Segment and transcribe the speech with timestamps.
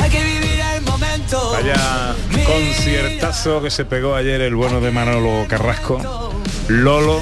[0.00, 1.50] Hay que vivir el momento.
[1.52, 6.32] Vaya conciertazo que se pegó ayer el bueno de Manolo Carrasco.
[6.68, 7.20] Lolo,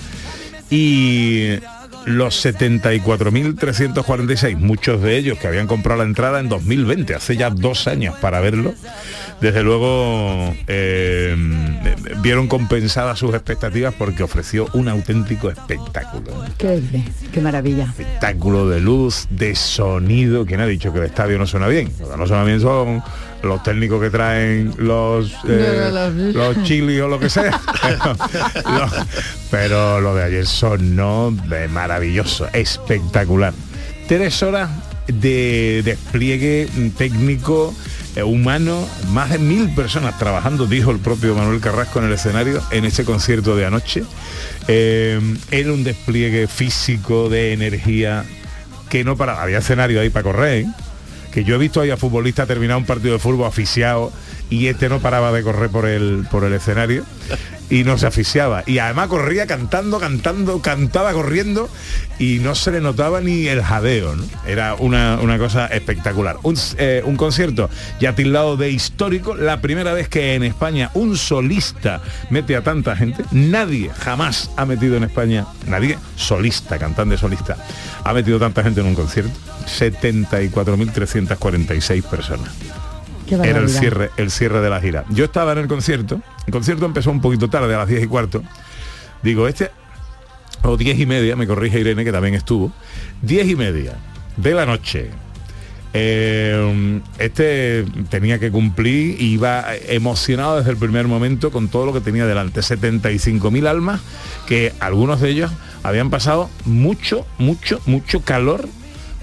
[0.71, 1.55] Y
[2.07, 7.87] los 74.346, muchos de ellos que habían comprado la entrada en 2020, hace ya dos
[7.89, 8.73] años para verlo,
[9.41, 11.37] desde luego eh,
[12.23, 16.33] vieron compensadas sus expectativas porque ofreció un auténtico espectáculo.
[16.57, 16.81] Qué,
[17.33, 17.85] qué maravilla.
[17.85, 20.47] Espectáculo de luz, de sonido.
[20.47, 21.91] ¿Quién ha dicho que el estadio no suena bien?
[22.17, 23.03] No suena bien son
[23.47, 27.61] los técnicos que traen los eh, los chilis o lo que sea.
[27.83, 28.89] pero, lo,
[29.51, 33.53] pero lo de ayer sonó de maravilloso, espectacular.
[34.09, 34.71] Tres horas
[35.09, 37.75] de despliegue técnico
[38.17, 42.63] eh, humano, más de mil personas trabajando, dijo el propio Manuel Carrasco en el escenario,
[42.71, 44.05] en ese concierto de anoche.
[44.69, 45.21] Eh,
[45.51, 48.25] era un despliegue físico de energía
[48.89, 50.67] que no para había escenario ahí para correr ¿eh?
[51.37, 54.11] Que yo he visto ahí a futbolistas terminar un partido de fútbol asfixiado
[54.49, 57.05] y este no paraba de correr por el por el escenario
[57.71, 58.63] y no se asfixiaba.
[58.67, 61.69] Y además corría cantando cantando cantaba corriendo
[62.19, 64.17] y no se le notaba ni el jadeo
[64.47, 66.39] era una, una cosa espectacular.
[66.43, 67.69] Un, eh, un concierto
[68.01, 72.01] ya tildado de histórico la primera vez que en España un solista
[72.31, 73.25] mete a tanta gente.
[73.33, 77.59] Nadie jamás ha metido en España nadie solista cantante solista
[78.05, 79.33] ha metido tanta gente en un concierto.
[79.67, 82.53] 74.346 personas
[83.35, 85.05] era el cierre, el cierre de la gira.
[85.11, 88.07] Yo estaba en el concierto, el concierto empezó un poquito tarde, a las 10 y
[88.07, 88.43] cuarto.
[89.23, 89.71] Digo, este,
[90.63, 92.73] o 10 y media, me corrige Irene, que también estuvo,
[93.23, 93.95] 10 y media
[94.37, 95.11] de la noche.
[95.99, 102.01] Eh, este tenía que cumplir iba emocionado desde el primer momento con todo lo que
[102.01, 102.61] tenía delante.
[102.61, 104.01] 75.000 almas,
[104.47, 108.69] que algunos de ellos habían pasado mucho, mucho, mucho calor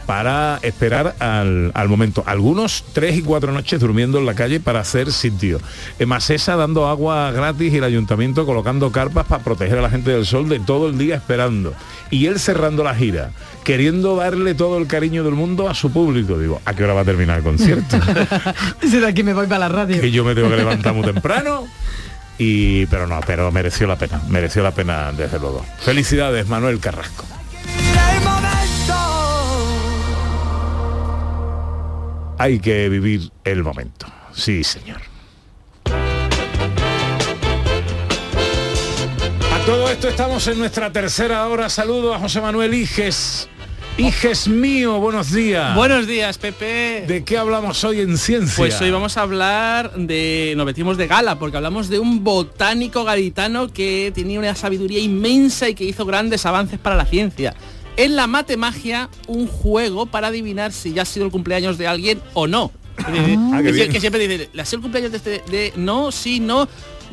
[0.05, 2.23] para esperar al, al momento.
[2.25, 5.59] Algunos tres y cuatro noches durmiendo en la calle para hacer sitio.
[5.99, 10.11] En Masesa dando agua gratis y el ayuntamiento colocando carpas para proteger a la gente
[10.11, 11.73] del sol de todo el día esperando.
[12.09, 13.31] Y él cerrando la gira,
[13.63, 16.37] queriendo darle todo el cariño del mundo a su público.
[16.37, 17.97] Digo, ¿a qué hora va a terminar el concierto?
[18.81, 19.99] De aquí me voy para la radio.
[19.99, 21.67] que yo me tengo que levantar muy temprano.
[22.37, 25.65] Y, pero no, pero mereció la pena, mereció la pena desde luego.
[25.79, 27.25] Felicidades, Manuel Carrasco.
[32.43, 34.05] Hay que vivir el momento.
[34.33, 34.99] Sí, señor.
[39.49, 41.69] A todo esto estamos en nuestra tercera hora.
[41.69, 43.47] Saludo a José Manuel Iges.
[43.97, 45.73] Iges mío, buenos días.
[45.73, 47.05] Buenos días, Pepe.
[47.07, 48.57] ¿De qué hablamos hoy en ciencia?
[48.57, 53.05] Pues hoy vamos a hablar de, nos metimos de gala, porque hablamos de un botánico
[53.05, 57.55] gaditano que tenía una sabiduría inmensa y que hizo grandes avances para la ciencia.
[57.95, 62.21] En la matemagia, un juego para adivinar si ya ha sido el cumpleaños de alguien
[62.33, 62.71] o no.
[62.97, 65.43] Ah, que, que siempre dice, ¿le ha sido el cumpleaños de este?
[65.49, 66.67] De, no, sí, no.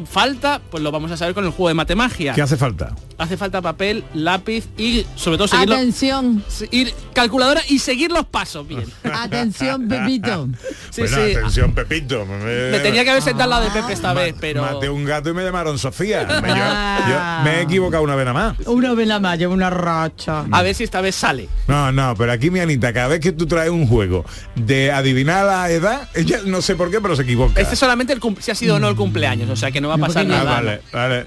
[0.07, 2.33] Falta, pues lo vamos a saber con el juego de matemagia.
[2.35, 2.95] ¿Qué hace falta?
[3.19, 8.67] Hace falta papel, lápiz y sobre todo seguir, Atención, ir calculadora y seguir los pasos
[8.67, 8.85] bien.
[9.13, 10.49] atención, Pepito.
[10.91, 11.35] Sí, Bueno, sí.
[11.35, 12.25] atención, Pepito.
[12.27, 15.31] Me, tenía que haber sentado al lado de Pepe esta vez, pero Maté un gato
[15.31, 16.25] y me llamaron Sofía.
[16.43, 17.41] Me, yo- Ah.
[17.45, 18.67] yo me he equivocado una vez nada más.
[18.67, 20.45] Una vela más, lleva una racha.
[20.51, 21.49] a ver si esta vez sale.
[21.69, 24.25] No, no, pero aquí mi Anita, cada vez que tú traes un juego
[24.55, 27.61] de adivinar la edad, ella no sé por qué, pero se equivoca.
[27.61, 29.89] Este es solamente el si ha sido o no el cumpleaños, o sea que no
[29.91, 30.45] va a No, pasar Ah, nada.
[30.45, 31.27] vale, vale.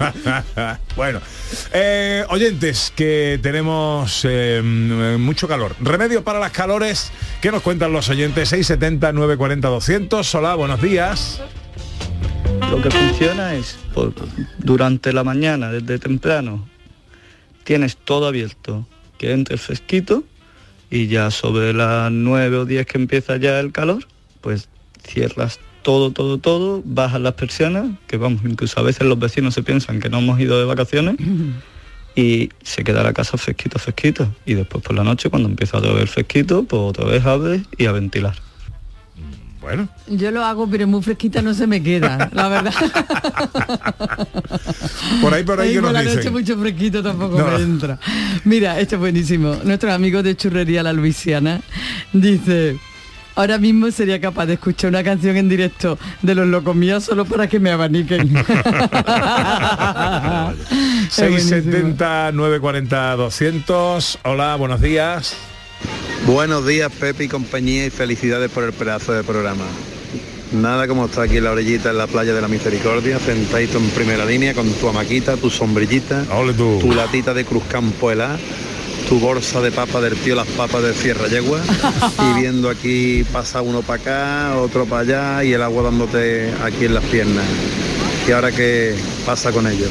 [0.96, 1.20] bueno,
[1.72, 4.62] eh, oyentes, que tenemos eh,
[5.18, 5.76] mucho calor.
[5.80, 7.10] Remedios para las calores,
[7.42, 8.48] ¿qué nos cuentan los oyentes?
[8.48, 10.34] 670 940 200.
[10.34, 11.42] Hola, buenos días.
[12.70, 14.14] Lo que funciona es, por-
[14.58, 16.68] durante la mañana, desde temprano,
[17.64, 18.86] tienes todo abierto,
[19.18, 20.24] que entre el fresquito
[20.90, 24.06] y ya sobre las 9 o 10 que empieza ya el calor,
[24.40, 24.68] pues
[25.06, 29.62] cierras todo, todo, todo, bajas las persianas, que vamos, incluso a veces los vecinos se
[29.62, 31.16] piensan que no hemos ido de vacaciones
[32.16, 34.28] y se queda la casa fresquita, fresquita.
[34.46, 37.86] Y después por la noche, cuando empieza a llover fresquito, pues otra vez abres y
[37.86, 38.34] a ventilar.
[39.60, 42.72] Bueno, Yo lo hago, pero muy fresquita no se me queda, la verdad.
[45.20, 46.32] por ahí, por ahí que por nos la noche dicen.
[46.32, 47.46] mucho fresquito tampoco No.
[47.46, 47.98] me entra.
[48.44, 49.56] Mira, esto es buenísimo.
[49.64, 51.60] Nuestro amigo de Churrería La Luisiana
[52.12, 52.78] dice,
[53.34, 57.24] ahora mismo sería capaz de escuchar una canción en directo de los locos míos solo
[57.24, 58.34] para que me abaniquen.
[61.10, 61.50] Es buenísimo.
[61.62, 64.18] 670 940 200.
[64.24, 65.34] Hola, buenos días.
[66.26, 69.64] Buenos días, Pepe y compañía, y felicidades por el pedazo de programa.
[70.52, 73.88] Nada como estar aquí en la orillita en la playa de la Misericordia, sentadito en
[73.90, 76.78] primera línea con tu amaquita, tu sombrillita, Ole tú.
[76.80, 78.36] tu latita de Cruzcampo helá,
[79.10, 81.60] tu bolsa de papa del tío Las Papas de Sierra Yegua
[82.30, 86.84] y viendo aquí pasa uno para acá, otro para allá y el agua dándote aquí
[86.84, 87.44] en las piernas.
[88.28, 88.94] ¿Y ahora qué
[89.26, 89.88] pasa con ello?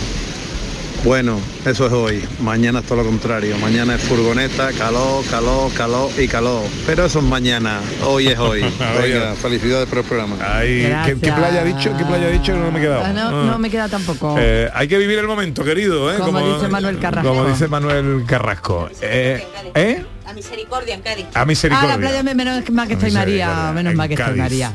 [1.03, 2.23] Bueno, eso es hoy.
[2.41, 3.57] Mañana es todo lo contrario.
[3.57, 6.63] Mañana es furgoneta, calor, calor, calor y calor.
[6.85, 7.79] Pero eso es mañana.
[8.05, 8.61] Hoy es hoy.
[9.01, 10.35] Venga, felicidades por el programa.
[10.41, 11.95] Ay, ¿qué, playa ha dicho?
[11.97, 12.53] ¿Qué playa ha dicho?
[12.55, 13.03] No me he quedado.
[13.05, 13.45] Ah, no, Ah.
[13.51, 14.35] no me queda tampoco.
[14.37, 16.17] Eh, hay que vivir el momento, querido, ¿eh?
[16.17, 17.29] Como dice Manuel Carrasco.
[17.29, 18.89] Como dice Manuel Carrasco.
[19.01, 19.43] Eh,
[19.75, 20.05] ¿eh?
[20.29, 21.25] La misericordia en Cádiz.
[21.33, 21.89] A Ah, misericordia.
[21.89, 24.37] la playa me- menos mal que A estoy María, menos en mal que estoy.
[24.37, 24.71] María.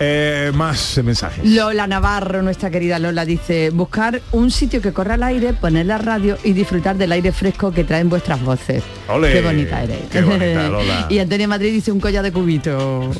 [0.00, 1.44] Eh, más mensajes.
[1.44, 5.98] Lola Navarro, nuestra querida Lola, dice, buscar un sitio que corra al aire, poner la
[5.98, 8.82] radio y disfrutar del aire fresco que traen vuestras voces.
[9.08, 9.98] Ole, qué bonita eres.
[10.10, 11.06] qué bonita, Lola.
[11.10, 13.10] y Antonio Madrid dice un collar de cubito.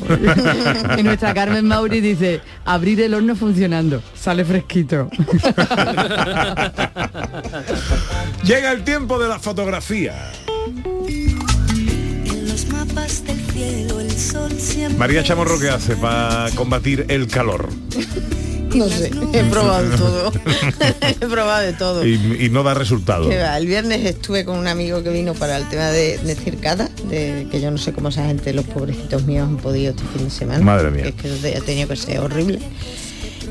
[0.97, 5.07] y nuestra Carmen Mauri dice, abrir el horno funcionando, sale fresquito.
[8.43, 10.31] Llega el tiempo de la fotografía.
[12.85, 17.27] En los mapas del cielo el sol siempre María Chamorro, ¿qué hace para combatir el
[17.27, 17.69] calor?
[18.75, 20.33] No sé, he probado todo.
[21.01, 22.05] he probado de todo.
[22.05, 23.29] Y, y no da resultado.
[23.29, 26.89] Va, El viernes estuve con un amigo que vino para el tema de, de circada,
[27.09, 30.25] de, que yo no sé cómo esa gente, los pobrecitos míos, han podido este fin
[30.25, 30.59] de semana.
[30.59, 31.03] Madre mía.
[31.03, 32.59] que Es que ha tenido que ser horrible.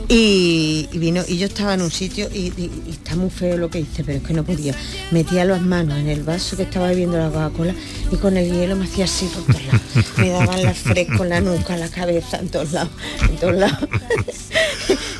[0.09, 3.57] Y, y vino y yo estaba en un sitio y, y- y está muy feo
[3.57, 4.75] lo que hice, pero es que no podía.
[5.11, 7.75] Metía las manos en el vaso que estaba bebiendo la Coca-Cola
[8.13, 9.81] y con el hielo me hacía así por todos lados.
[10.19, 12.91] Me daban la fresco en la nuca, la cabeza, en todos lados,
[13.29, 13.89] en todos lados.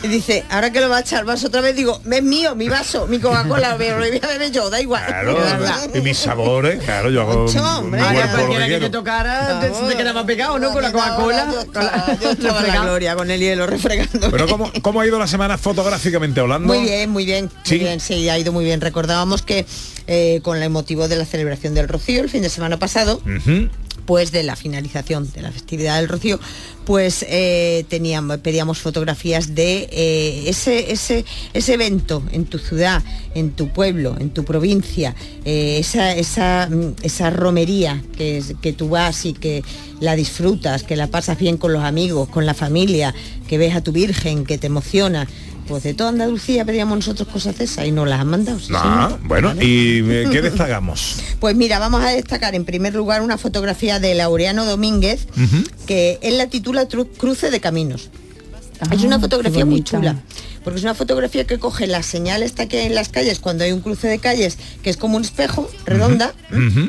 [0.03, 2.55] y dice, ahora que lo va a echar el vaso otra vez, digo, es mío,
[2.55, 5.05] mi vaso, mi Coca-Cola, me lo voy a beber yo, da igual.
[5.07, 5.39] Claro,
[5.95, 8.01] y mis sabores, claro, yo hago Mucho, mi hombre.
[8.03, 10.73] Ahora, cualquiera que te tocara te, te quedaba pegado, ¿no?
[10.73, 11.49] Con la Coca-Cola.
[11.53, 12.85] Yo estaba, yo estaba en la refregado.
[12.85, 14.31] gloria con el hielo refregando.
[14.31, 16.73] Pero ¿cómo, ¿cómo ha ido la semana fotográficamente hablando?
[16.73, 17.75] Muy bien, muy bien, ¿Sí?
[17.77, 18.81] muy bien, sí, ha ido muy bien.
[18.81, 19.67] Recordábamos que
[20.07, 23.21] eh, con el motivo de la celebración del Rocío el fin de semana pasado.
[24.07, 26.39] Pues de la finalización de la festividad del Rocío,
[26.85, 33.03] pues eh, teníamos, pedíamos fotografías de eh, ese, ese, ese evento en tu ciudad,
[33.35, 38.91] en tu pueblo, en tu provincia, eh, esa, esa, mm, esa romería que, que tú
[38.91, 39.63] vas y que
[40.01, 43.15] la disfrutas, que la pasas bien con los amigos, con la familia,
[43.49, 45.27] que ves a tu Virgen, que te emociona.
[45.69, 48.59] Pues de toda Andalucía pedíamos nosotros cosas de esas y nos las han mandado.
[48.59, 49.27] sí, Ah, señor.
[49.29, 49.65] bueno, Vale.
[49.65, 51.17] ¿y eh, qué destacamos?
[51.41, 55.27] Pues mira, vamos a destacar en primer lugar una fotografía de Laureano Domínguez,
[55.87, 58.11] que él la titula Cruce de Caminos.
[58.91, 60.17] es Ah, una qué fotografía muy chula,
[60.65, 63.65] porque es una fotografía que coge la señal esta que hay en las calles cuando
[63.65, 66.35] hay un cruce de calles, que es como un espejo, redonda,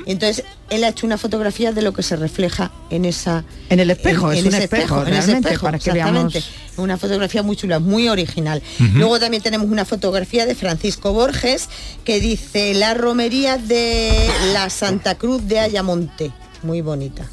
[0.06, 3.80] y entonces él ha hecho una fotografía de lo que se refleja en esa En
[3.80, 6.40] el espejo, es un ese espejo, en ese espejo, para que exactamente.
[6.40, 6.50] veamos.
[6.78, 8.62] Una fotografía muy chula, muy original.
[8.96, 11.70] Luego también tenemos una fotografía de Francisco Borges
[12.04, 16.32] que dice la romería de la Santa Cruz de Ayamonte.
[16.66, 17.30] Muy bonita,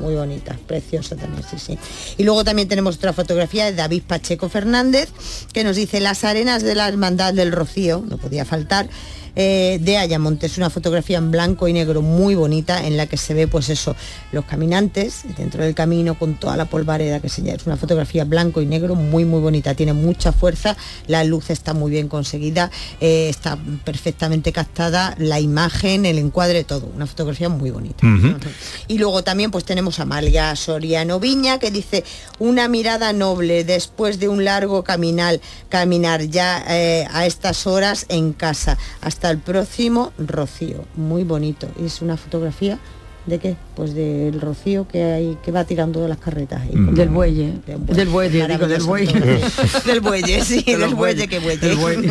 [0.00, 1.78] muy bonita, preciosa también, sí, sí.
[2.16, 5.10] Y luego también tenemos otra fotografía de David Pacheco Fernández,
[5.52, 8.88] que nos dice las arenas de la hermandad del Rocío, no podía faltar,
[9.36, 10.46] eh, de Ayamonte.
[10.46, 13.68] Es una fotografía en blanco y negro muy bonita en la que se ve pues
[13.68, 13.96] eso,
[14.32, 18.60] los caminantes dentro del camino con toda la polvareda que se Es una fotografía blanco
[18.60, 22.70] y negro muy muy bonita, tiene mucha fuerza, la luz está muy bien conseguida,
[23.00, 26.90] eh, está perfectamente captada, la imagen, el encuadre, todo.
[26.94, 28.06] Una fotografía muy bonita.
[28.88, 32.04] Y luego también pues tenemos a Amalia Soriano Viña que dice
[32.38, 38.32] una mirada noble después de un largo caminar, caminar ya eh, a estas horas en
[38.32, 38.78] casa.
[39.00, 40.84] Hasta el próximo Rocío.
[40.96, 41.68] Muy bonito.
[41.78, 42.78] Es una fotografía
[43.30, 43.54] ¿De qué?
[43.76, 46.62] Pues del rocío que hay que va tirando de las carretas.
[46.68, 46.94] Y mm.
[46.96, 47.52] del bueye.
[47.64, 49.12] Del bueye, digo, del bueye.
[49.86, 52.10] del bueye, sí, del bueye que bueye.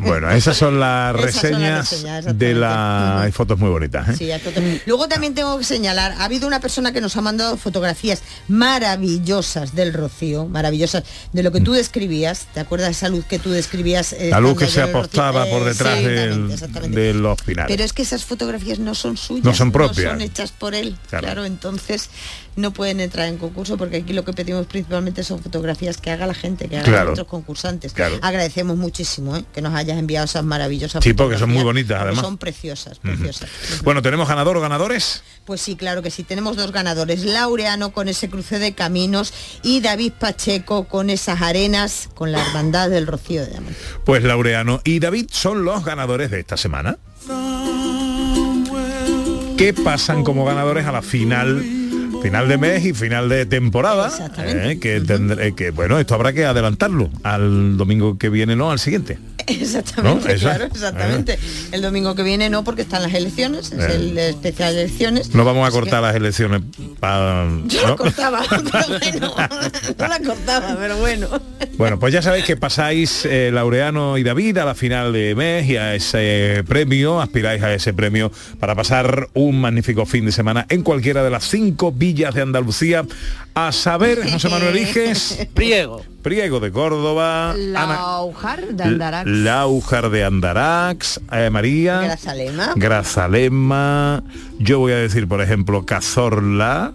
[0.00, 2.06] bueno, esas son las reseñas
[2.38, 3.20] de la...
[3.20, 4.08] Hay fotos muy bonitas.
[4.08, 4.14] ¿eh?
[4.16, 8.22] Sí, Luego también tengo que señalar, ha habido una persona que nos ha mandado fotografías
[8.48, 11.04] maravillosas del rocío, maravillosas,
[11.34, 14.14] de lo que tú describías, ¿te acuerdas de esa luz que tú describías?
[14.14, 17.68] Eh, la luz que se apostaba por detrás de los finales.
[17.68, 19.44] Pero es que esas fotografías no son suyas.
[19.44, 20.96] No son propias son hechas por él.
[21.08, 21.44] Claro.
[21.44, 22.10] entonces
[22.56, 26.26] no pueden entrar en concurso porque aquí lo que pedimos principalmente son fotografías que haga
[26.26, 27.94] la gente, que hagan nuestros concursantes.
[28.22, 29.44] Agradecemos muchísimo ¿eh?
[29.52, 32.24] que nos hayas enviado esas maravillosas Sí, porque son muy bonitas además.
[32.24, 33.50] Son preciosas, preciosas.
[33.82, 35.22] Bueno, ¿tenemos ganador o ganadores?
[35.44, 37.24] Pues sí, claro que sí, tenemos dos ganadores.
[37.24, 42.90] Laureano con ese cruce de caminos y David Pacheco con esas arenas con la hermandad
[42.90, 43.78] del Rocío de Diamante.
[44.04, 46.98] Pues Laureano y David son los ganadores de esta semana
[49.56, 51.64] que pasan como ganadores a la final
[52.24, 56.46] final de mes y final de temporada eh, que tendré que bueno esto habrá que
[56.46, 59.18] adelantarlo al domingo que viene no al siguiente.
[59.46, 61.38] Exactamente claro exactamente.
[61.70, 63.94] el domingo que viene no porque están las elecciones es eh.
[63.96, 66.62] el especial de elecciones no vamos a cortar las elecciones
[66.98, 67.96] para yo ¿no?
[67.96, 69.34] cortaba pero bueno
[69.98, 71.28] no la cortaba pero bueno.
[71.76, 75.68] Bueno pues ya sabéis que pasáis eh, Laureano y David a la final de mes
[75.68, 80.66] y a ese premio aspiráis a ese premio para pasar un magnífico fin de semana
[80.68, 83.04] en cualquiera de las cinco villas de Andalucía.
[83.54, 85.46] A saber, José Manuel Iges.
[85.54, 86.02] Priego.
[86.22, 87.54] Priego de Córdoba.
[87.56, 89.30] Laujar de Andarax.
[89.30, 91.20] Laujar de Andarax.
[91.30, 92.00] Eh, María.
[92.00, 92.72] Grazalema.
[92.76, 94.24] Grazalema.
[94.58, 96.92] Yo voy a decir, por ejemplo, Cazorla.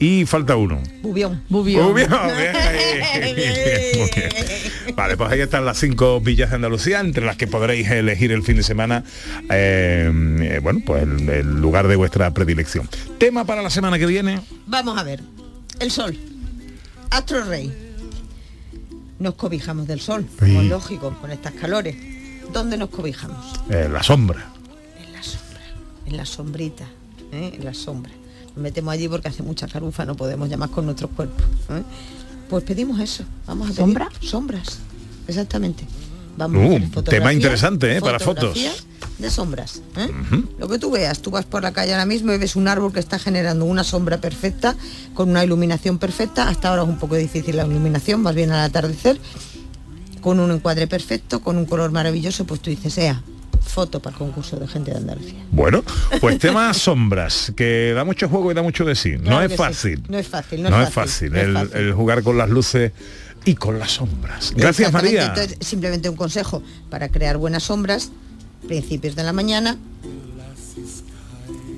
[0.00, 0.80] Y falta uno.
[1.02, 1.42] Bubión.
[1.50, 1.88] Bubión.
[1.88, 2.10] Bubión.
[4.96, 8.42] Vale, pues ahí están las cinco villas de Andalucía, entre las que podréis elegir el
[8.42, 9.04] fin de semana,
[9.50, 12.88] eh, eh, bueno, pues el, lugar de vuestra predilección.
[13.18, 14.40] ¿Tema para la semana que viene?
[14.66, 15.20] Vamos a ver.
[15.78, 16.16] El sol.
[17.10, 17.70] Astro Rey.
[19.18, 21.94] Nos cobijamos del sol, como lógico, con estas calores.
[22.54, 23.60] ¿Dónde nos cobijamos?
[23.68, 24.46] En la sombra.
[24.98, 25.60] En la sombra.
[26.06, 26.86] En la sombrita.
[27.32, 27.52] ¿eh?
[27.58, 28.12] En la sombra
[28.56, 31.44] metemos allí porque hace mucha carufa, no podemos llamar con nuestros cuerpos.
[31.70, 31.82] ¿eh?
[32.48, 34.08] Pues pedimos eso, vamos a pedir ¿Sombra?
[34.20, 34.78] sombras,
[35.26, 35.84] exactamente.
[36.36, 38.00] Vamos uh, tema interesante ¿eh?
[38.00, 38.58] para fotos.
[39.18, 39.82] De sombras.
[39.96, 40.08] ¿eh?
[40.58, 42.92] Lo que tú veas, tú vas por la calle ahora mismo y ves un árbol
[42.92, 44.74] que está generando una sombra perfecta,
[45.12, 46.48] con una iluminación perfecta.
[46.48, 49.20] Hasta ahora es un poco difícil la iluminación, más bien al atardecer,
[50.22, 53.22] con un encuadre perfecto, con un color maravilloso, pues tú dices, sea,
[53.60, 55.44] foto para el concurso de gente de Andalucía.
[55.50, 55.82] Bueno,
[56.20, 59.16] pues tema sombras, que da mucho juego y da mucho de sí.
[59.20, 60.02] no, es fácil.
[60.08, 60.62] no es fácil.
[60.62, 61.36] No, es fácil.
[61.36, 62.92] el, jugar con las luces
[63.44, 64.52] y con las sombras.
[64.56, 65.26] Gracias María.
[65.26, 68.10] Entonces, simplemente un consejo para crear buenas sombras,
[68.66, 69.78] principios de la mañana,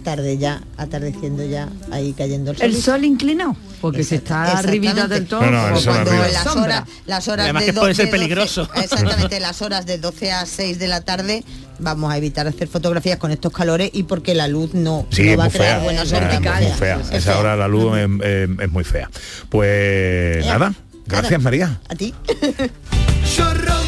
[0.03, 2.67] tarde ya, atardeciendo ya, ahí cayendo el sol.
[2.67, 5.43] El sol inclinado, porque se está arribita del todo.
[5.43, 8.69] No, las horas, las horas Además que puede ser peligroso.
[8.75, 11.45] exactamente, las horas de 12 a 6 de la tarde
[11.79, 15.07] vamos a evitar hacer fotografías con estos calores y porque la luz no,
[15.39, 17.11] va a crear buenas sombras.
[17.13, 19.11] Esa hora la luz es, muy fea.
[19.49, 20.75] Pues nada,
[21.07, 21.81] gracias María.
[21.89, 22.15] A ti.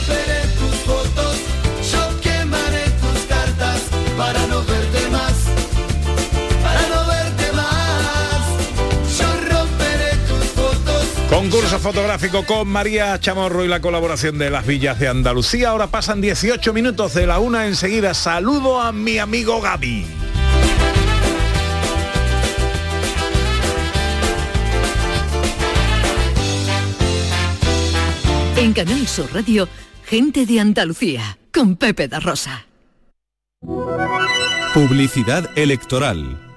[11.29, 15.71] Concurso fotográfico con María Chamorro y la colaboración de las villas de Andalucía.
[15.71, 18.15] Ahora pasan 18 minutos de la una enseguida.
[18.15, 20.07] Saludo a mi amigo Gaby.
[28.57, 29.69] En Canal Sur Radio,
[30.05, 32.21] gente de Andalucía, con Pepe da
[34.73, 36.54] Publicidad electoral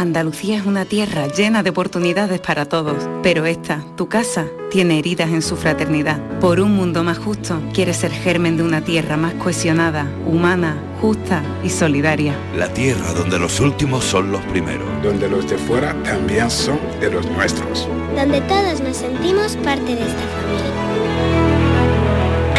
[0.00, 5.28] Andalucía es una tierra llena de oportunidades para todos, pero esta, tu casa, tiene heridas
[5.28, 6.18] en su fraternidad.
[6.40, 11.42] Por un mundo más justo, quiere ser germen de una tierra más cohesionada, humana, justa
[11.62, 12.34] y solidaria.
[12.56, 14.88] La tierra donde los últimos son los primeros.
[15.02, 17.86] Donde los de fuera también son de los nuestros.
[18.16, 20.72] Donde todos nos sentimos parte de esta familia.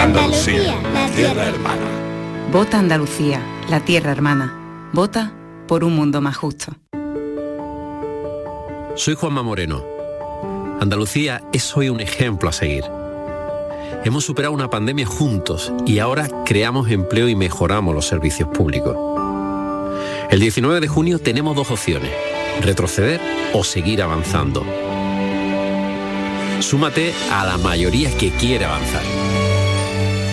[0.03, 1.87] Andalucía, la tierra hermana.
[2.51, 4.89] Vota Andalucía, la tierra hermana.
[4.93, 5.33] Vota
[5.67, 6.75] por un mundo más justo.
[8.95, 9.83] Soy Juanma Moreno.
[10.81, 12.83] Andalucía es hoy un ejemplo a seguir.
[14.03, 18.97] Hemos superado una pandemia juntos y ahora creamos empleo y mejoramos los servicios públicos.
[20.29, 22.11] El 19 de junio tenemos dos opciones,
[22.61, 23.21] retroceder
[23.53, 24.65] o seguir avanzando.
[26.59, 29.03] Súmate a la mayoría que quiere avanzar.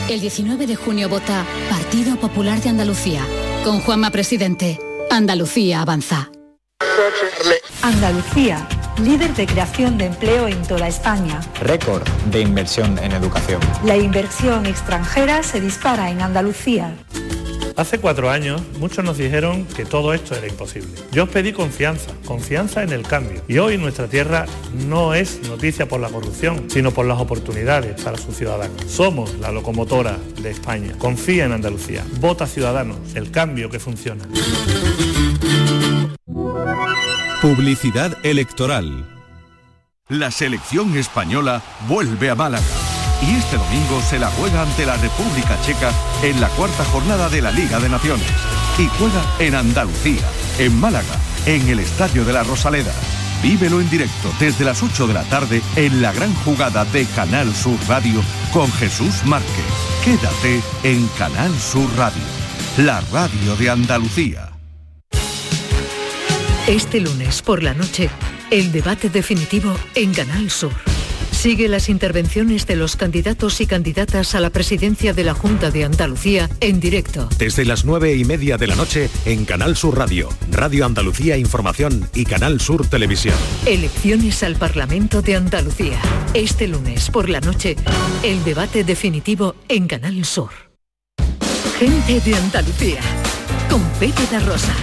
[0.08, 3.24] El 19 de junio vota Partido Popular de Andalucía.
[3.64, 4.78] Con Juanma Presidente.
[5.10, 6.30] Andalucía avanza.
[7.82, 8.66] Andalucía,
[9.02, 11.40] líder de creación de empleo en toda España.
[11.61, 13.61] Récord de inversión en educación.
[13.85, 16.94] La inversión extranjera se dispara en Andalucía.
[17.76, 20.90] Hace cuatro años muchos nos dijeron que todo esto era imposible.
[21.12, 23.42] Yo os pedí confianza, confianza en el cambio.
[23.47, 24.47] Y hoy nuestra tierra
[24.87, 28.85] no es noticia por la corrupción, sino por las oportunidades para sus ciudadanos.
[28.88, 30.92] Somos la locomotora de España.
[30.99, 32.04] Confía en Andalucía.
[32.20, 34.25] Vota Ciudadanos, el cambio que funciona.
[37.42, 39.07] Publicidad electoral.
[40.09, 42.66] La selección española vuelve a Málaga
[43.23, 45.92] y este domingo se la juega ante la República Checa
[46.25, 48.26] en la cuarta jornada de la Liga de Naciones.
[48.76, 50.26] Y juega en Andalucía,
[50.59, 51.14] en Málaga,
[51.47, 52.92] en el Estadio de la Rosaleda.
[53.40, 57.54] Vívelo en directo desde las 8 de la tarde en la gran jugada de Canal
[57.54, 58.21] Sur Radio
[58.52, 59.64] con Jesús Márquez.
[60.04, 62.23] Quédate en Canal Sur Radio,
[62.78, 64.48] la radio de Andalucía.
[66.68, 68.10] Este lunes por la noche,
[68.50, 70.75] el debate definitivo en Canal Sur.
[71.30, 75.84] Sigue las intervenciones de los candidatos y candidatas a la presidencia de la Junta de
[75.84, 77.26] Andalucía en directo.
[77.38, 82.06] Desde las nueve y media de la noche en Canal Sur Radio, Radio Andalucía Información
[82.14, 83.37] y Canal Sur Televisión.
[83.64, 85.98] Elecciones al Parlamento de Andalucía.
[86.34, 87.76] Este lunes por la noche,
[88.22, 90.50] el debate definitivo en Canal Sur.
[91.78, 93.00] Gente de Andalucía,
[93.70, 94.75] con Pepe da Rosa.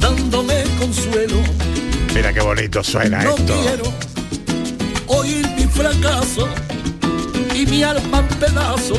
[0.00, 1.42] Dándome consuelo.
[2.14, 3.60] Mira qué bonito suena No esto.
[3.62, 3.92] quiero
[5.06, 6.48] oír mi fracaso
[7.54, 8.98] y mi alma en pedazos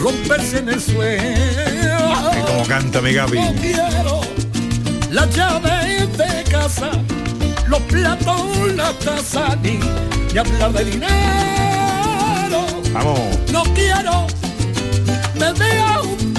[0.00, 2.12] romperse en el suelo.
[2.36, 3.38] Y como canta mi Gaby.
[3.38, 4.20] No quiero
[5.10, 6.90] las llaves de casa,
[7.66, 9.78] los platos, la taza, ni,
[10.32, 12.66] ni hablar de dinero.
[12.92, 13.20] Vamos.
[13.52, 14.26] No quiero
[15.38, 16.34] me vea un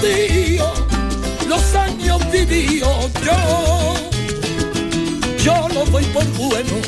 [6.68, 6.86] bueno.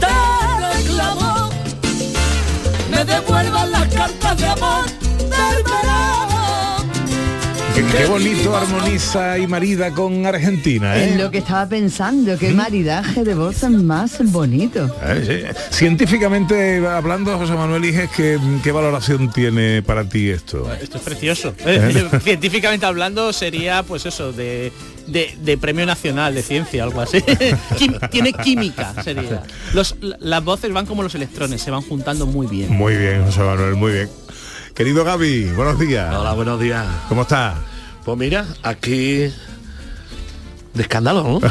[0.00, 1.50] Te reclamo,
[2.90, 4.86] me devuelvan las cartas de amor
[5.18, 6.20] del verano.
[7.74, 11.18] Qué, bonito armoniza y marida con Argentina, Es ¿eh?
[11.18, 14.94] lo que estaba pensando, qué maridaje de voces más bonito.
[15.02, 15.76] Eh, sí.
[15.76, 20.70] Científicamente hablando, José Manuel Iges, ¿qué, qué valoración tiene para ti esto?
[20.74, 21.54] Esto es precioso.
[21.64, 22.08] ¿Eh?
[22.22, 24.72] Científicamente hablando sería pues eso, de,
[25.10, 27.18] de- de premio nacional de ciencia, algo así.
[27.78, 29.42] Quim- Tiene química, sería.
[29.74, 32.70] Los, la- las voces van como los electrones, se van juntando muy bien.
[32.72, 34.10] Muy bien, José Manuel, muy bien.
[34.74, 36.14] Querido Gaby, buenos días.
[36.14, 36.86] Hola, buenos días.
[37.08, 37.54] ¿Cómo estás?
[38.04, 39.30] Pues mira, aquí
[40.72, 41.40] de escándalo, ¿no?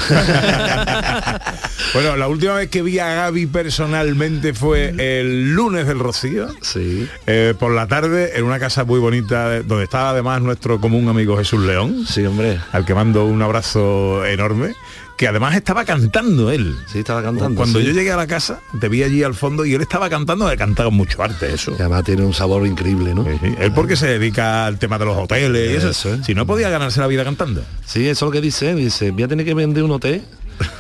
[1.94, 6.48] Bueno, la última vez que vi a Gaby personalmente fue el lunes del Rocío.
[6.62, 7.08] Sí.
[7.26, 11.36] Eh, por la tarde en una casa muy bonita donde estaba además nuestro común amigo
[11.36, 12.06] Jesús León.
[12.08, 12.60] Sí, hombre.
[12.72, 14.76] Al que mando un abrazo enorme.
[15.18, 16.78] Que además estaba cantando él.
[16.88, 17.58] Sí, estaba cantando.
[17.58, 17.88] Cuando sí.
[17.88, 20.56] yo llegué a la casa, te vi allí al fondo y él estaba cantando, he
[20.56, 21.72] cantado mucho arte eso.
[21.72, 23.26] Y además tiene un sabor increíble, ¿no?
[23.28, 25.90] Él porque se dedica al tema de los hoteles y eso.
[25.90, 26.24] Eso.
[26.24, 27.62] Si no podía ganarse la vida cantando.
[27.86, 28.74] Sí, eso es lo que dice.
[28.76, 30.24] Dice, voy a tener que vender un hotel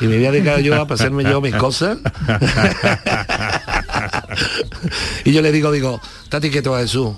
[0.02, 1.98] y me voy a dedicar yo a pasarme yo mis cosas.
[5.26, 7.16] y yo le digo, digo, estate quieto a Jesús.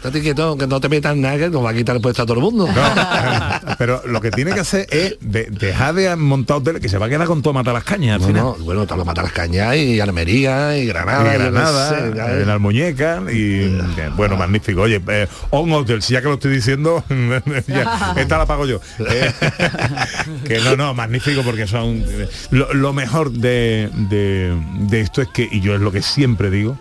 [0.00, 2.26] Estate quieto, que no te metas nada, que nos va a quitar el puesto a
[2.26, 2.66] todo el mundo.
[3.78, 7.04] Pero lo que tiene que hacer es de- dejar de montar hoteles, que se va
[7.04, 8.42] a quedar con todo matar las cañas al No, final.
[8.44, 11.34] no, bueno, todo mata las cañas y Almería y Granada.
[11.34, 14.80] Y Granada, sé, ya, en Almuñeca y bien, bueno, magnífico.
[14.82, 17.04] Oye, eh, On Hotel, si ya que lo estoy diciendo,
[17.66, 18.80] ya, esta la pago yo.
[19.06, 19.30] Eh,
[20.46, 24.56] que no, no, magnífico porque son eh, lo, lo mejor de, de-
[24.88, 26.78] de esto es que, y yo es lo que siempre digo,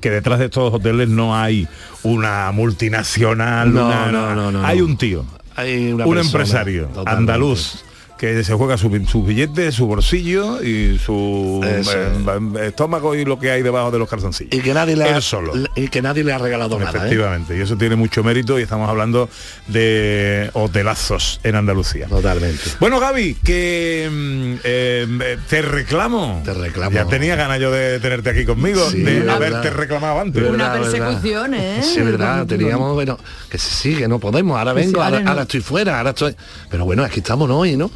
[0.00, 1.66] que detrás de estos hoteles no hay
[2.02, 5.24] una multinacional, No, una- no, no, no, hay un tío,
[5.56, 7.10] Hay una un persona, empresario totalmente.
[7.32, 7.84] andaluz
[8.18, 13.38] que se juega su- sus billetes, su bolsillo y su Eso eh, estómago y lo
[13.38, 14.52] que hay debajo de los calzoncillos.
[14.52, 15.52] Y que nadie le ha, solo.
[15.76, 16.90] y que nadie le ha regalado nada.
[16.90, 16.96] ¿eh?
[16.96, 19.28] Efectivamente, y eso tiene mucho mérito y estamos hablando
[19.68, 22.06] de hotelazos en Andalucía.
[22.08, 22.62] Totalmente.
[22.80, 26.42] Bueno, Gaby, que mm, eh, te reclamo.
[26.44, 26.90] Te reclamo.
[26.90, 29.36] Ya tenía ganas yo de tenerte aquí conmigo, Sí, de verdad.
[29.36, 30.42] haberte reclamado antes.
[30.42, 31.82] Una Verdad, persecución, ¿eh?
[31.82, 33.16] Sí, verdad, teníamos, bueno,
[33.48, 35.30] que sí, que no podemos, ahora sí, vengo, ahora ahora, no.
[35.30, 36.34] ahora estoy fuera, ahora estoy.
[36.70, 37.58] Pero bueno, aquí estamos ¿no?
[37.60, 37.90] hoy, ¿no?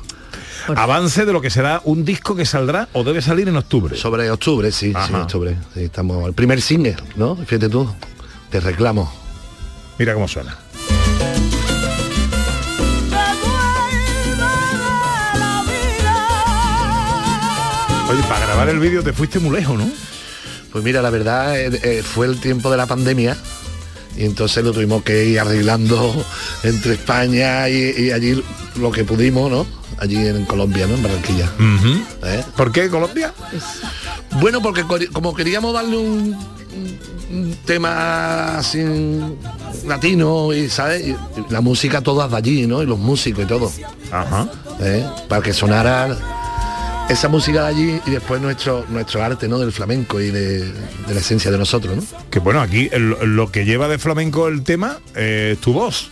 [0.77, 3.97] Avance de lo que será un disco que saldrá o debe salir en octubre.
[3.97, 5.57] Sobre octubre, sí, octubre.
[5.75, 6.27] Sí, estamos.
[6.27, 7.37] El primer single, ¿no?
[7.37, 7.89] Fíjate tú.
[8.51, 9.13] Te reclamo.
[9.99, 10.57] Mira cómo suena.
[18.11, 19.89] Oye, para grabar el vídeo te fuiste muy lejos, ¿no?
[20.71, 23.37] Pues mira, la verdad eh, eh, fue el tiempo de la pandemia
[24.17, 26.13] y entonces lo tuvimos que ir arreglando
[26.63, 28.43] entre España y, y allí
[28.77, 29.67] lo que pudimos, ¿no?
[29.99, 30.95] Allí en Colombia, ¿no?
[30.95, 31.51] En Barranquilla.
[32.25, 32.43] ¿Eh?
[32.57, 33.33] ¿Por qué Colombia?
[34.41, 36.37] Bueno, porque co- como queríamos darle un,
[37.65, 38.79] tema así
[39.87, 41.17] latino y sabes Y
[41.53, 42.83] la música todas de allí, ¿no?
[42.83, 43.71] Y los músicos y todo.
[44.11, 44.49] Ajá.
[44.81, 45.07] ¿Eh?
[45.29, 46.17] Para que sonara
[47.13, 49.59] esa música de allí y después nuestro nuestro arte, ¿no?
[49.59, 52.03] Del flamenco y de, de la esencia de nosotros, ¿no?
[52.31, 56.11] Que bueno, aquí el- lo que lleva de flamenco el tema eh, es tu voz.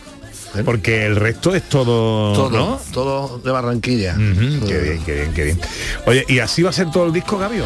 [0.65, 2.81] Porque el resto es todo, Todo, ¿no?
[2.91, 4.15] todo de Barranquilla.
[4.17, 5.59] Qué bien, qué bien, qué bien.
[6.05, 7.63] Oye, ¿y así va a ser todo el disco, Gabio?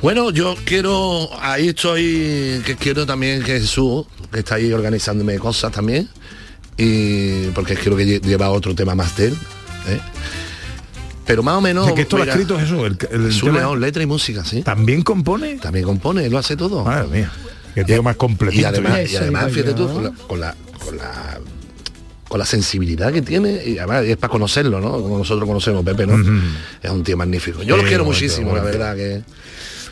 [0.00, 5.72] Bueno, yo quiero, ahí estoy, que quiero también que Jesús, que está ahí organizándome cosas
[5.72, 6.08] también,
[6.76, 9.36] y porque quiero que lle- lleva otro tema más de él.
[9.88, 10.00] ¿eh?
[11.30, 11.84] Pero más o menos...
[11.84, 14.02] O sea, que esto lo ha mira, escrito Jesús, el, el Jesús tema- León, letra
[14.02, 14.62] y música, sí.
[14.62, 15.56] ¿También compone?
[15.56, 16.84] También compone, lo hace todo.
[16.84, 17.32] Madre mía.
[17.74, 18.62] Que tío más completito.
[18.62, 19.08] Y además, ¿eh?
[19.12, 21.40] y además fíjate tú, con la, con la, con la
[22.28, 24.92] con la sensibilidad que tiene y además es para conocerlo, ¿no?
[25.02, 26.14] Como nosotros conocemos Pepe, ¿no?
[26.80, 27.60] Es un tío magnífico.
[27.64, 29.22] Yo lo Sí, quiero bonito, muchísimo, la verdad que.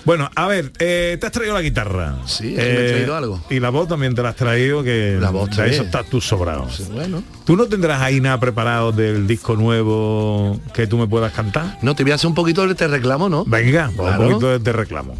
[0.04, 2.14] Bueno, a ver, eh, te has traído la guitarra.
[2.18, 3.44] Eh, Sí, me he traído algo.
[3.50, 6.20] Y la voz también te la has traído, que La voz de eso estás tú
[6.20, 6.66] sobrado.
[6.92, 7.22] bueno.
[7.44, 11.78] ¿Tú no tendrás ahí nada preparado del disco nuevo que tú me puedas cantar?
[11.82, 13.44] No, te voy a hacer un poquito de te reclamo, ¿no?
[13.44, 14.22] Venga, pues Claro.
[14.22, 15.14] un poquito de te reclamo.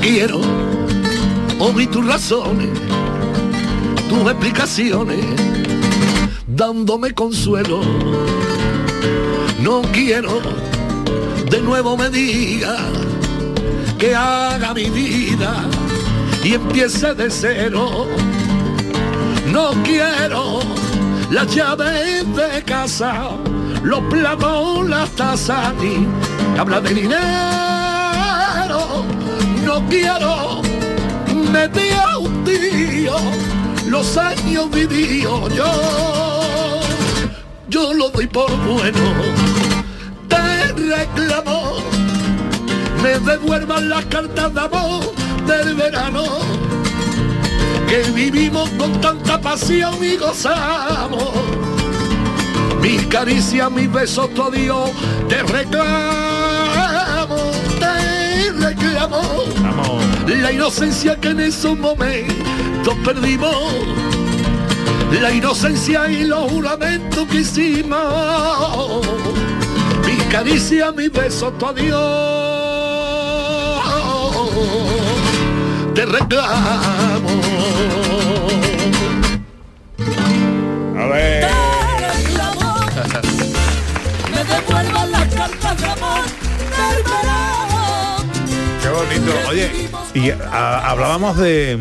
[0.00, 0.40] Quiero
[1.58, 2.70] oír tus razones,
[4.08, 5.24] tus explicaciones,
[6.46, 7.80] dándome consuelo.
[9.62, 10.40] No quiero
[11.50, 12.76] de nuevo me diga
[13.98, 15.52] que haga mi vida
[16.44, 18.06] y empiece de cero.
[19.52, 20.60] No quiero
[21.30, 23.30] las llaves de casa,
[23.82, 26.06] los platos, las tazas, ni
[26.58, 27.20] habla de dinero.
[29.70, 30.62] No quiero
[31.52, 33.14] me a un tío
[33.86, 36.80] los años vividos yo.
[37.68, 38.98] Yo lo doy por bueno,
[40.26, 41.76] te reclamo,
[43.00, 45.14] me devuelvan las cartas de amor
[45.46, 46.24] del verano
[47.88, 51.30] que vivimos con tanta pasión y gozamos.
[52.82, 54.90] Mis caricias, mis besos, todo Dios,
[55.28, 56.39] te reclamo,
[59.00, 59.98] te reclamo.
[60.26, 63.54] La inocencia que en esos momentos perdimos,
[65.20, 69.06] la inocencia y los juramentos que hicimos.
[70.06, 71.98] Mis caricias, mis besos, todo Dios,
[75.94, 77.40] te reclamo.
[80.98, 81.48] A ver.
[84.34, 85.19] Me devuelvan las
[89.48, 89.70] Oye,
[90.14, 91.78] y a- hablábamos de,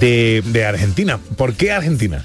[0.00, 1.18] de Argentina.
[1.36, 2.24] ¿Por qué Argentina?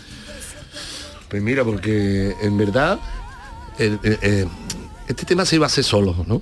[1.30, 3.00] Pues mira, porque en verdad
[3.78, 4.46] el- eh,
[5.08, 6.42] este tema se iba a hacer solo, ¿no?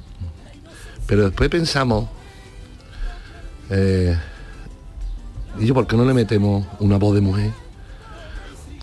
[1.05, 2.09] Pero después pensamos,
[3.69, 4.17] eh,
[5.59, 7.51] Y yo, ¿por qué no le metemos una voz de mujer?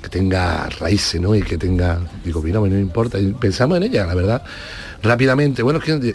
[0.00, 1.34] Que tenga raíces, ¿no?
[1.34, 1.98] Y que tenga...
[2.24, 3.18] Digo, mira, bueno, no importa.
[3.18, 4.42] Y pensamos en ella, la verdad.
[5.02, 6.14] Rápidamente, bueno, que...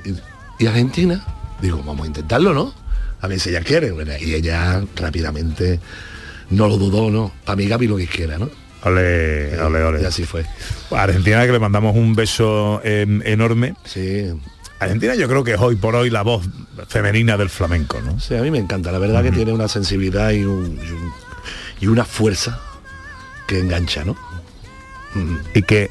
[0.57, 1.25] ¿Y Argentina?
[1.65, 2.73] Digo, vamos a intentarlo, ¿no?
[3.21, 3.91] A ver si ella quiere.
[3.91, 5.79] Bueno, y ella rápidamente
[6.51, 7.31] no lo dudó, ¿no?
[7.43, 8.49] Para mí Gaby lo que quiera, ¿no?
[8.83, 10.01] Ole, ole, ole.
[10.03, 10.45] Y así fue.
[10.91, 13.73] A Argentina que le mandamos un beso em, enorme.
[13.83, 14.31] Sí.
[14.79, 16.45] Argentina yo creo que es hoy por hoy la voz
[16.87, 18.19] femenina del flamenco, ¿no?
[18.19, 18.91] Sí, a mí me encanta.
[18.91, 21.11] La verdad que tiene una sensibilidad y, un- y un-
[21.81, 22.59] y una fuerza
[23.47, 24.15] que engancha, ¿no?
[25.55, 25.89] Y que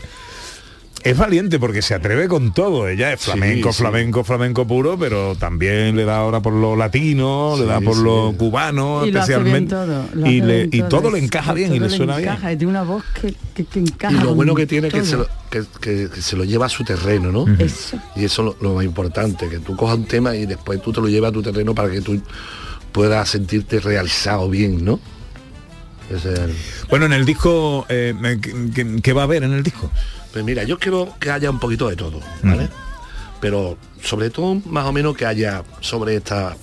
[1.05, 2.89] es valiente porque se atreve con todo.
[2.89, 3.79] Ella es flamenco, sí.
[3.79, 8.03] flamenco, flamenco puro, pero también le da ahora por lo latino, le da por sí.
[8.03, 9.75] lo cubano, Y lo hace bien especialmente.
[9.75, 10.07] todo.
[10.15, 12.31] lo y, hace le- bien y todo le encaja bien y le suena bien.
[12.31, 14.15] encaja, y tiene una voz que, que, que encaja.
[14.15, 16.71] Y lo bueno que tiene es que se lo, que, que- se lo lleva a
[16.71, 17.47] su terreno, ¿no?
[17.59, 17.99] Eso.
[18.17, 20.91] Y eso es lo, lo más importante, que tú cojas un tema y después tú
[20.93, 22.21] te lo llevas a tu terreno para que tú
[22.93, 24.99] puedas sentirte realizado bien, ¿no?
[26.11, 26.55] Ese es el-
[26.89, 29.91] Bueno, en el disco, eh, ¿qué, qué- qué va a haber en el disco?
[30.35, 32.69] Pues mira, yo quiero que haya un poquito de todo, ¿vale?
[33.41, 36.57] Pero sobre todo, más o menos que haya sobre esta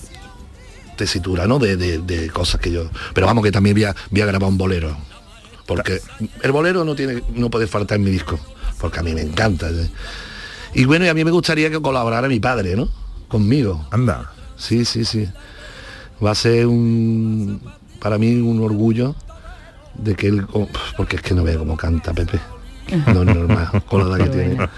[0.97, 1.57] tesitura, ¿no?
[1.57, 2.89] De, de- de cosas que yo.
[3.13, 4.95] Pero vamos, que también voy a, voy a grabar un bolero.
[5.65, 6.01] Porque
[6.43, 8.39] el bolero no tiene, no puede faltar en mi disco.
[8.79, 9.69] Porque a mí me encanta.
[9.69, 9.89] ¿eh?
[10.73, 12.89] Y bueno, y a mí me gustaría que colaborara mi padre, ¿no?
[13.29, 13.87] Conmigo.
[13.91, 14.31] Anda.
[14.57, 15.29] Sí, sí, sí.
[16.23, 17.61] Va a ser un.
[18.01, 19.15] Para mí un orgullo
[19.95, 20.45] de que él.
[20.51, 22.39] oh, Porque es que no veo cómo canta Pepe.
[22.91, 24.69] No es normal, con la edad que tiene.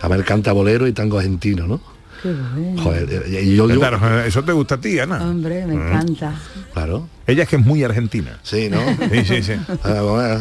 [0.00, 1.80] A ver, canta bolero y tango argentino, ¿no?
[2.22, 2.82] Qué bueno.
[2.82, 5.20] Joder, y y yo, yo- Claro, eso te gusta a ti, Ana.
[5.22, 5.86] Hombre, me Mm.
[5.88, 6.34] encanta.
[6.72, 7.08] Claro.
[7.26, 8.38] Ella es que es muy argentina.
[8.42, 8.80] Sí, ¿no?
[9.10, 9.52] Sí, sí, sí.
[9.84, 10.38] Ah.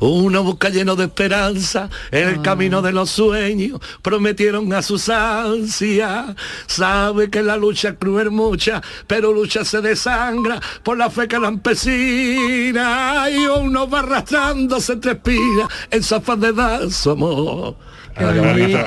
[0.00, 6.34] Uno busca lleno de esperanza en el camino de los sueños, prometieron a sus ansias.
[6.66, 13.28] Sabe que la lucha es cruel mucha, pero lucha se desangra por la fe campesina.
[13.30, 17.76] Y uno va arrastrándose entre espinas en su afán de dar su amor.
[18.16, 18.78] Ah, qué bonito.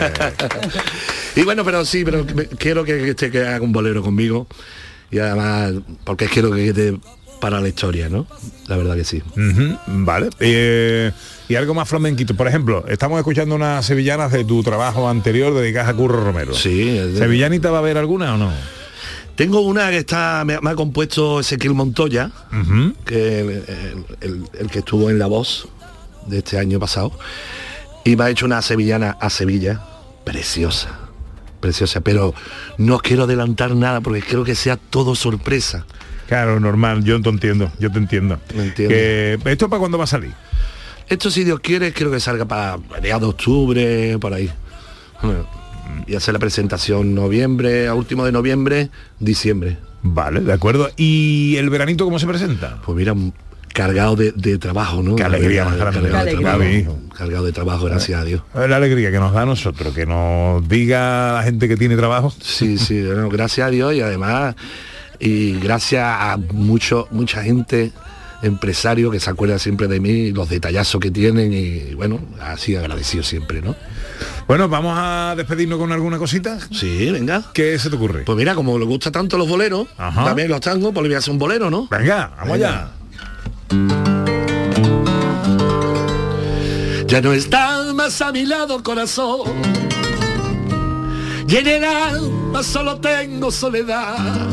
[1.36, 2.26] y bueno, pero sí, pero
[2.58, 4.46] quiero que, este- que haga un bolero conmigo.
[5.10, 5.72] Y además,
[6.04, 6.98] porque quiero que quede
[7.40, 8.26] para la historia, ¿no?
[8.68, 9.22] La verdad que sí.
[9.86, 10.28] Vale.
[10.40, 11.10] Eh,
[11.48, 12.34] y algo más flamenquito.
[12.36, 16.54] Por ejemplo, estamos escuchando unas sevillanas de tu trabajo anterior dedicadas a Curro Romero.
[16.54, 16.84] Sí.
[16.98, 18.52] de- ¿Sevillanita va a haber alguna o no?
[19.34, 22.30] Tengo una que está, me, me ha compuesto Ezequiel Montoya,
[23.06, 25.66] que el, el- el- el que estuvo en La Voz
[26.26, 27.10] de este año pasado,
[28.04, 29.80] y me ha hecho una sevillana a Sevilla,
[30.30, 30.90] preciosa,
[31.58, 32.32] preciosa, pero
[32.78, 35.86] no quiero adelantar nada porque quiero que sea todo sorpresa.
[36.28, 38.38] Claro, normal, yo te entiendo, yo te entiendo.
[38.54, 38.94] Me entiendo.
[38.94, 40.32] Que, ¿Esto para cuándo va a salir?
[41.08, 44.48] Esto si Dios quiere, creo que salga para mediados de octubre, por ahí.
[46.06, 49.78] Y hacer la presentación noviembre, a último de noviembre, diciembre.
[50.02, 50.90] Vale, de acuerdo.
[50.96, 52.80] ¿Y el veranito cómo se presenta?
[52.86, 53.14] Pues mira,
[53.72, 55.16] cargado de, de trabajo, ¿no?
[55.16, 56.30] Qué alegría más Cargado grande.
[56.30, 58.42] de Qué trabajo, cargado de trabajo, gracias a Dios.
[58.54, 62.32] La alegría que nos da a nosotros, que nos diga la gente que tiene trabajo.
[62.42, 64.54] Sí, sí, bueno, gracias a Dios y además,
[65.18, 67.92] y gracias a mucho, mucha gente
[68.42, 73.22] empresario que se acuerda siempre de mí, los detallazos que tienen y bueno, así agradecido
[73.22, 73.76] siempre, ¿no?
[74.48, 76.58] Bueno, vamos a despedirnos con alguna cosita.
[76.72, 77.42] Sí, venga.
[77.52, 78.22] ¿Qué se te ocurre?
[78.24, 80.24] Pues mira, como le gusta tanto los boleros, Ajá.
[80.24, 81.86] también los tangos, pues le voy a hacer un bolero, ¿no?
[81.90, 82.68] Venga, vamos Venga.
[82.68, 82.90] allá.
[87.06, 89.40] Ya no estás más a mi lado, corazón.
[91.48, 94.48] Y en el alma solo tengo soledad.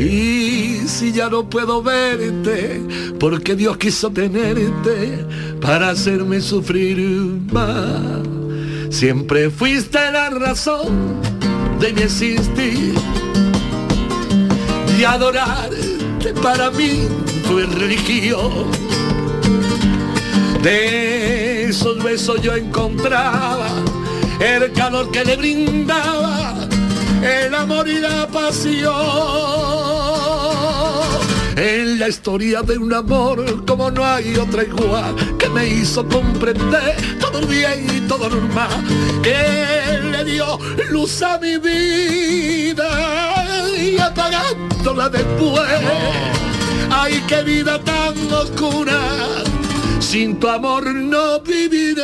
[0.00, 2.82] Y si ya no puedo verte,
[3.18, 5.24] porque Dios quiso tenerte
[5.60, 6.98] para hacerme sufrir
[7.52, 8.22] más.
[8.90, 11.20] Siempre fuiste la razón
[11.78, 12.94] de mi existir.
[14.98, 15.04] Y
[16.42, 17.08] para mí
[17.44, 18.70] fue religión.
[20.62, 23.68] De esos besos yo encontraba
[24.40, 26.54] el calor que le brindaba
[27.22, 28.92] el amor y la pasión.
[31.56, 36.96] En la historia de un amor como no hay otra igual, que me hizo comprender
[37.20, 38.70] todo bien y todo normal,
[39.22, 40.58] que le dio
[40.90, 42.86] luz a mi vida
[43.78, 43.98] y
[44.80, 45.68] apagándola después.
[46.90, 49.00] Ay, qué vida tan oscura,
[50.00, 52.02] sin tu amor no viviré.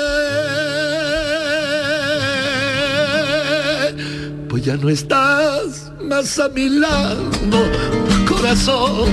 [4.49, 7.65] Pues ya no estás más a mi lado,
[8.29, 9.11] corazón.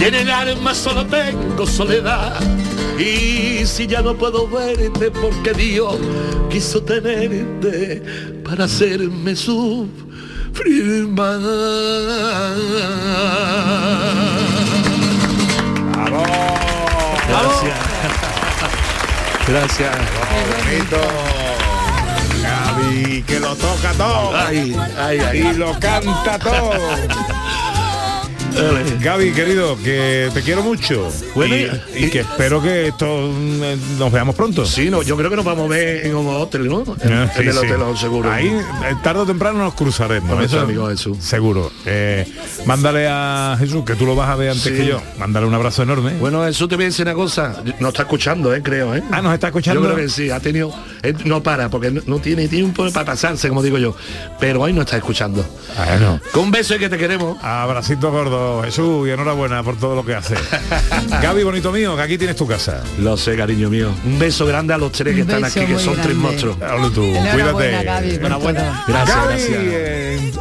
[0.00, 2.40] Y en el alma solo tengo soledad.
[2.98, 5.96] Y si ya no puedo verte porque Dios
[6.50, 8.02] quiso tenerte
[8.42, 9.36] para hacerme
[10.56, 11.38] sufrir prima.
[17.28, 17.78] Gracias.
[19.48, 19.96] Gracias.
[20.64, 21.00] bonito.
[22.42, 24.36] Gaby, que lo toca todo.
[24.36, 25.38] Ay, ay, ay.
[25.38, 26.72] Y lo canta todo.
[29.02, 31.08] Gaby, querido, que te quiero mucho.
[31.34, 34.64] Bueno, y, y que espero que esto mm, nos veamos pronto.
[34.64, 36.82] Sí, no, yo creo que nos vamos a ver en un hotel, ¿no?
[37.02, 37.58] En, Ah, sí, en el sí.
[37.58, 38.30] hotel, seguro.
[38.32, 40.28] Ahí, eh, tarde o temprano nos cruzaremos.
[40.28, 41.18] Con nuestro eso amigo Jesús.
[41.20, 41.70] Seguro.
[41.84, 42.26] Eh,
[42.64, 44.70] mándale a Jesús, que tú lo vas a ver antes Sí.
[44.72, 45.00] que yo.
[45.18, 46.14] Mándale un abrazo enorme.
[46.18, 47.62] Bueno, eso te voy a decir una cosa.
[47.80, 48.62] Nos está escuchando, ¿eh?
[48.62, 49.02] Creo, ¿eh?
[49.10, 49.82] Ah, nos está escuchando.
[49.82, 50.72] Yo creo que sí, ha tenido...
[51.02, 53.94] él no para, porque no, no tiene tiempo para pasarse, como digo yo.
[54.40, 55.44] Pero hoy nos está escuchando.
[55.76, 56.20] Bueno.
[56.32, 57.36] Con un beso y que te queremos.
[57.42, 60.38] Abracito gordo, Jesús, y enhorabuena por todo lo que haces.
[61.22, 62.82] Gaby, bonito mío, que aquí tienes tu casa.
[62.98, 63.90] Lo sé, cariño mío.
[64.04, 66.56] Un beso grande a los tres que están aquí, que son tres monstruos.
[66.62, 67.84] Hablo tú, Enhorabuena, cuídate.
[67.84, 68.84] Gaby, Enhorabuena.
[68.88, 69.58] Gracias, Gaby, gracias.
[69.62, 70.32] eh,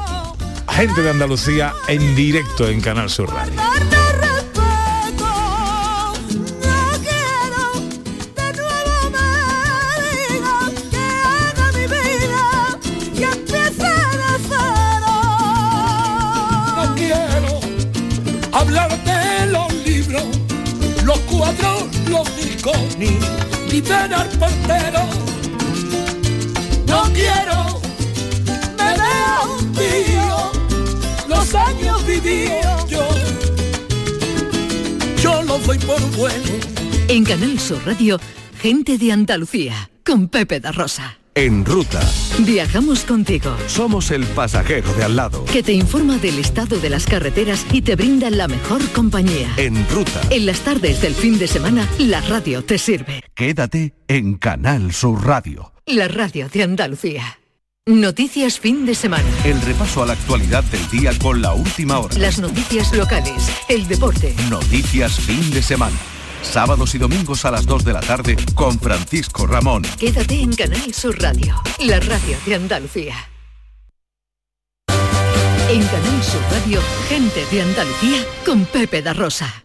[0.72, 3.54] gente de Andalucía en directo en Canal Sur Radio.
[21.38, 25.02] Los cuadros, los discos, ni, al portero.
[26.88, 27.82] No quiero,
[28.78, 33.08] me veo tío, los años vividos yo.
[35.22, 36.52] Yo los doy por bueno.
[37.08, 38.20] En Canal Sur Radio,
[38.62, 41.18] gente de Andalucía, con Pepe da Rosa.
[41.34, 42.00] En ruta,
[42.40, 45.44] Viajamos contigo, somos el pasajero de al lado.
[45.46, 49.52] que te informa del estado de las carreteras y te brinda la mejor compañía.
[49.58, 53.22] En ruta, En las tardes del fin de semana, la radio te sirve.
[53.34, 55.74] quédate en Canal Sur Radio.
[55.86, 57.40] La radio de Andalucía.
[57.86, 59.28] Noticias fin de semana.
[59.44, 62.18] El repaso a la actualidad del día con la última hora.
[62.18, 65.98] Las noticias locales, el deporte, Noticias fin de semana.
[66.52, 69.84] Sábados y domingos a las 2 de la tarde con Francisco Ramón.
[70.00, 73.16] Quédate en Canal Sur Radio, la radio de Andalucía.
[75.68, 76.80] En Canal Sur Radio,
[77.10, 79.65] gente de Andalucía con Pepe da Rosa.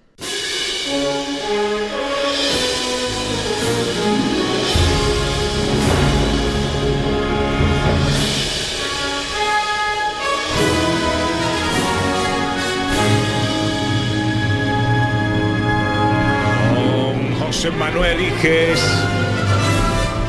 [17.61, 18.81] José Manuel Iges.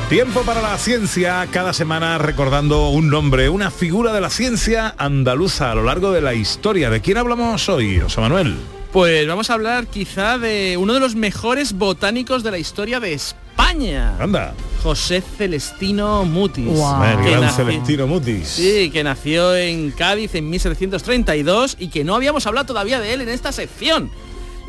[0.09, 5.71] Tiempo para la ciencia, cada semana recordando un nombre, una figura de la ciencia andaluza
[5.71, 6.89] a lo largo de la historia.
[6.89, 8.57] ¿De quién hablamos hoy, José Manuel?
[8.91, 13.13] Pues vamos a hablar quizá de uno de los mejores botánicos de la historia de
[13.13, 14.13] España.
[14.19, 14.53] Anda.
[14.83, 16.65] José Celestino Mutis.
[16.67, 18.45] El que gran nació- Celestino Mutis.
[18.49, 23.21] Sí, que nació en Cádiz en 1732 y que no habíamos hablado todavía de él
[23.21, 24.11] en esta sección.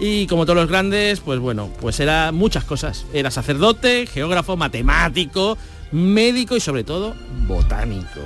[0.04, 3.06] Y como todos los grandes, pues bueno, pues era muchas cosas.
[3.12, 5.56] Era sacerdote, geógrafo, matemático,
[5.92, 7.14] médico y sobre todo
[7.46, 8.20] botánico.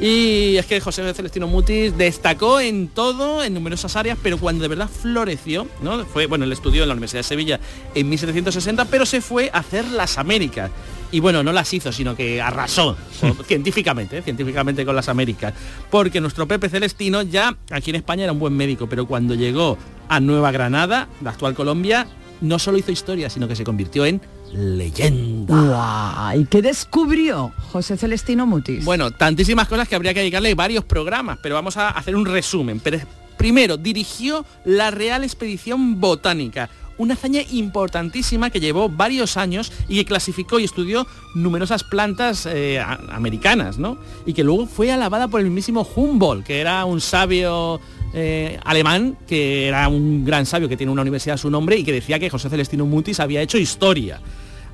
[0.00, 4.68] Y es que José Celestino Mutis destacó en todo, en numerosas áreas, pero cuando de
[4.68, 6.06] verdad floreció, ¿no?
[6.06, 7.60] Fue, bueno, él estudió en la Universidad de Sevilla
[7.94, 10.70] en 1760, pero se fue a hacer las Américas.
[11.12, 12.96] Y bueno, no las hizo, sino que arrasó
[13.46, 14.22] científicamente, ¿eh?
[14.22, 15.52] científicamente con las Américas.
[15.90, 19.76] Porque nuestro Pepe Celestino ya aquí en España era un buen médico, pero cuando llegó
[20.08, 22.06] a Nueva Granada, la actual Colombia,
[22.40, 25.54] no solo hizo historia, sino que se convirtió en leyenda.
[25.54, 28.84] Guau, ¿Y qué descubrió José Celestino Mutis?
[28.84, 32.80] Bueno, tantísimas cosas que habría que dedicarle varios programas, pero vamos a hacer un resumen.
[32.80, 32.98] Pero
[33.36, 40.04] primero, dirigió la Real Expedición Botánica, una hazaña importantísima que llevó varios años y que
[40.04, 43.98] clasificó y estudió numerosas plantas eh, americanas, ¿no?
[44.26, 47.80] Y que luego fue alabada por el mismísimo Humboldt, que era un sabio
[48.12, 51.84] eh, alemán, que era un gran sabio que tiene una universidad a su nombre y
[51.84, 54.20] que decía que José Celestino Mutis había hecho historia.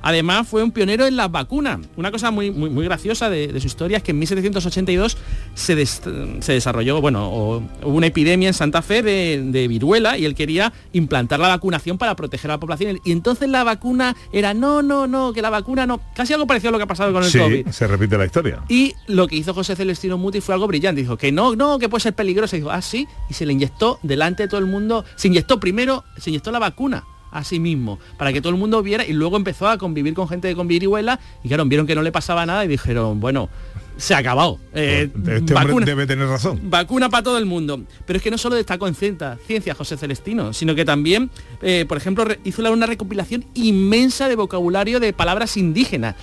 [0.01, 1.79] Además fue un pionero en las vacunas.
[1.95, 5.17] Una cosa muy, muy, muy graciosa de, de su historia es que en 1782
[5.53, 6.01] se, des-
[6.39, 10.35] se desarrolló, bueno, o- hubo una epidemia en Santa Fe de, de viruela y él
[10.35, 12.99] quería implantar la vacunación para proteger a la población.
[13.03, 15.99] Y entonces la vacuna era, no, no, no, que la vacuna no.
[16.15, 17.67] Casi algo parecido a lo que ha pasado con el Sí, COVID.
[17.69, 18.63] se repite la historia.
[18.69, 21.01] Y lo que hizo José Celestino Muti fue algo brillante.
[21.01, 22.55] Dijo que no, no, que puede ser peligroso.
[22.55, 23.07] Y dijo, ah, sí.
[23.29, 25.03] Y se le inyectó delante de todo el mundo.
[25.15, 28.81] Se inyectó primero, se inyectó la vacuna a sí mismo, para que todo el mundo
[28.83, 32.01] viera y luego empezó a convivir con gente con viruela y claro, vieron que no
[32.01, 33.49] le pasaba nada y dijeron, bueno,
[33.97, 34.59] se ha acabado.
[34.75, 36.59] Eh, Este hombre vacuna- debe tener razón.
[36.63, 37.81] Vacuna para todo el mundo.
[38.05, 41.31] Pero es que no solo destacó en ciencia, ciencia José Celestino, sino que también,
[41.63, 46.13] eh, por ejemplo, hizo una recopilación inmensa de vocabulario de palabras indígenas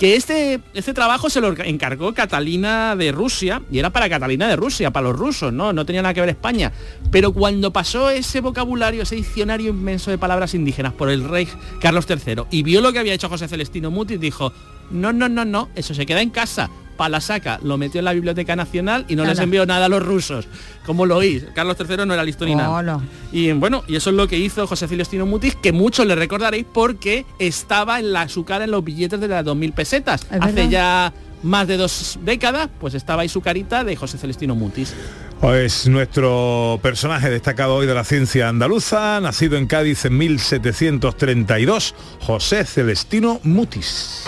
[0.00, 4.56] Que este, este trabajo se lo encargó Catalina de Rusia y era para Catalina de
[4.56, 5.74] Rusia, para los rusos, ¿no?
[5.74, 6.72] No tenía nada que ver España.
[7.10, 11.46] Pero cuando pasó ese vocabulario, ese diccionario inmenso de palabras indígenas por el rey
[11.82, 14.54] Carlos III y vio lo que había hecho José Celestino Mutis, dijo,
[14.90, 16.70] no, no, no, no, eso se queda en casa
[17.08, 20.04] la saca, lo metió en la Biblioteca Nacional y no les envió nada a los
[20.04, 20.46] rusos.
[20.84, 23.00] Como lo oís, Carlos III no era listo ni nada.
[23.32, 26.66] Y bueno, y eso es lo que hizo José Celestino Mutis, que muchos le recordaréis
[26.72, 30.26] porque estaba en la, su cara en los billetes de las 2.000 pesetas.
[30.40, 31.12] Hace ya
[31.42, 34.94] más de dos décadas, pues estaba ahí su carita de José Celestino Mutis.
[35.42, 42.64] Es nuestro personaje destacado hoy de la ciencia andaluza, nacido en Cádiz en 1732, José
[42.66, 44.26] Celestino Mutis.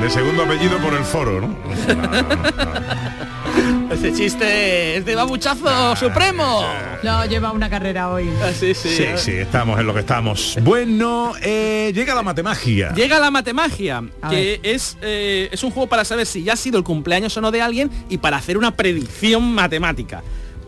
[0.00, 1.56] De segundo apellido por el foro, ¿no?
[3.90, 6.64] Ese chiste es de babuchazo supremo.
[7.02, 8.28] No, lleva una carrera hoy.
[8.42, 8.88] Ah, sí, sí.
[8.88, 10.58] Sí, sí, estamos en lo que estamos.
[10.62, 12.92] Bueno, eh, llega la matemagia.
[12.94, 16.78] Llega la matemagia, que es, eh, es un juego para saber si ya ha sido
[16.78, 20.22] el cumpleaños o no de alguien y para hacer una predicción matemática.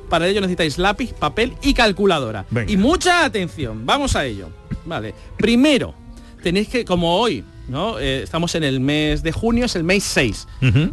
[0.08, 2.46] Para ello necesitáis lápiz, papel y calculadora.
[2.66, 4.48] Y mucha atención, vamos a ello.
[4.86, 5.14] Vale.
[5.36, 5.94] Primero,
[6.42, 7.98] tenéis que, como hoy, ¿no?
[7.98, 10.46] Eh, estamos en el mes de junio, es el mes 6.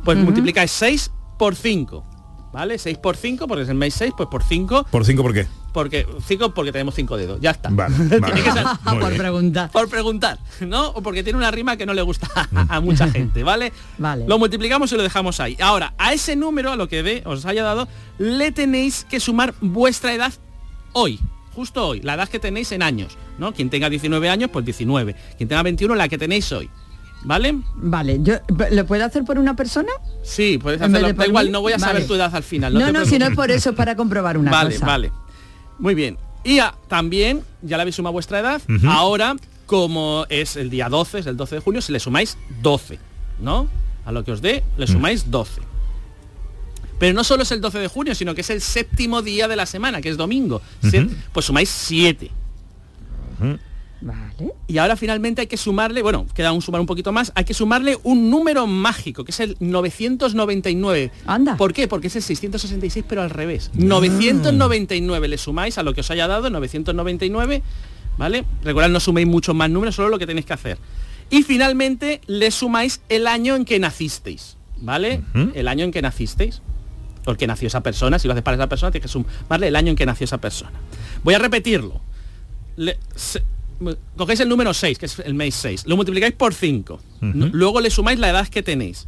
[0.04, 2.04] Pues multiplicáis 6 por 5.
[2.54, 2.78] ¿Vale?
[2.78, 4.86] 6 por 5, porque es el mes 6, pues por 5.
[4.90, 5.46] ¿Por 5 por qué?
[5.74, 7.70] Porque 5 porque tenemos 5 dedos, ya está.
[9.00, 9.72] por preguntar.
[9.72, 10.88] Por preguntar, ¿no?
[10.92, 12.30] O porque tiene una rima que no le gusta
[12.70, 13.74] a, mucha gente, ¿vale?
[13.98, 14.26] Vale.
[14.26, 15.58] Lo multiplicamos y lo dejamos ahí.
[15.60, 19.54] Ahora, a ese número, a lo que ve, os haya dado, le tenéis que sumar
[19.60, 20.32] vuestra edad
[20.94, 21.20] hoy
[21.56, 23.54] justo hoy, la edad que tenéis en años, ¿no?
[23.54, 25.16] Quien tenga 19 años, pues 19.
[25.38, 26.70] Quien tenga 21, la que tenéis hoy.
[27.26, 27.56] ¿Vale?
[27.76, 28.36] Vale, yo
[28.70, 29.92] ¿lo puedo hacer por una persona?
[30.24, 31.12] Sí, puedes hacerlo.
[31.14, 32.74] Da igual, no voy a saber tu edad al final.
[32.74, 34.86] No, no, si no es por eso, es para comprobar una vale, cosa.
[34.86, 35.22] Vale, vale.
[35.80, 36.18] Muy bien.
[36.44, 41.26] Y también, ya le habéis sumado vuestra edad, ahora, como es el día 12, es
[41.26, 43.00] el 12 de julio, si le sumáis 12,
[43.40, 43.68] ¿no?
[44.06, 45.62] A lo que os dé, le sumáis 12.
[47.00, 49.56] Pero no solo es el 12 de junio, sino que es el séptimo día de
[49.56, 50.62] la semana, que es domingo.
[51.34, 52.30] Pues sumáis 7.
[54.06, 54.54] Vale.
[54.68, 57.56] Y ahora finalmente hay que sumarle, bueno, queda un sumar un poquito más, hay que
[57.56, 61.12] sumarle un número mágico, que es el 999.
[61.26, 61.58] Anda.
[61.58, 61.88] ¿Por qué?
[61.88, 63.72] Porque es el 666, pero al revés.
[63.74, 67.64] 999 le sumáis a lo que os haya dado, 999,
[68.20, 68.46] ¿vale?
[68.64, 70.78] Recordad, no suméis muchos más números, solo lo que tenéis que hacer.
[71.32, 75.24] Y finalmente le sumáis el año en que nacisteis, ¿vale?
[75.56, 76.62] El año en que nacisteis
[77.24, 79.90] porque nació esa persona, si lo haces para esa persona, tienes que sumarle el año
[79.90, 80.74] en que nació esa persona.
[81.24, 82.00] Voy a repetirlo.
[84.18, 87.90] Cogéis el número 6, que es el mes 6, lo multiplicáis por 5, luego le
[87.90, 89.08] sumáis la edad que tenéis,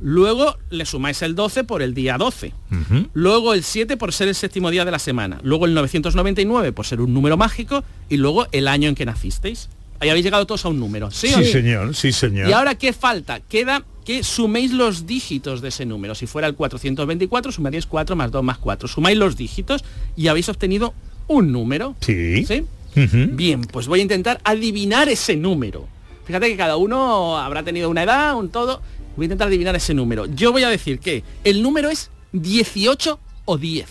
[0.00, 2.52] luego le sumáis el 12 por el día 12,
[3.14, 6.86] luego el 7 por ser el séptimo día de la semana, luego el 999 por
[6.86, 9.68] ser un número mágico y luego el año en que nacisteis.
[10.00, 11.12] Ahí habéis llegado todos a un número.
[11.12, 12.48] Sí, sí señor, sí, señor.
[12.48, 13.38] ¿Y ahora qué falta?
[13.38, 16.16] Queda que suméis los dígitos de ese número.
[16.16, 18.88] Si fuera el 424, sumaríais 4 más 2 más 4.
[18.88, 19.84] Sumáis los dígitos
[20.16, 20.92] y habéis obtenido
[21.28, 21.94] un número.
[22.00, 22.44] Sí.
[22.46, 22.64] ¿Sí?
[22.94, 25.88] Bien, pues voy a intentar adivinar ese número.
[26.24, 28.82] Fíjate que cada uno habrá tenido una edad, un todo.
[29.16, 30.26] Voy a intentar adivinar ese número.
[30.26, 33.88] Yo voy a decir que el número es 18 o 10.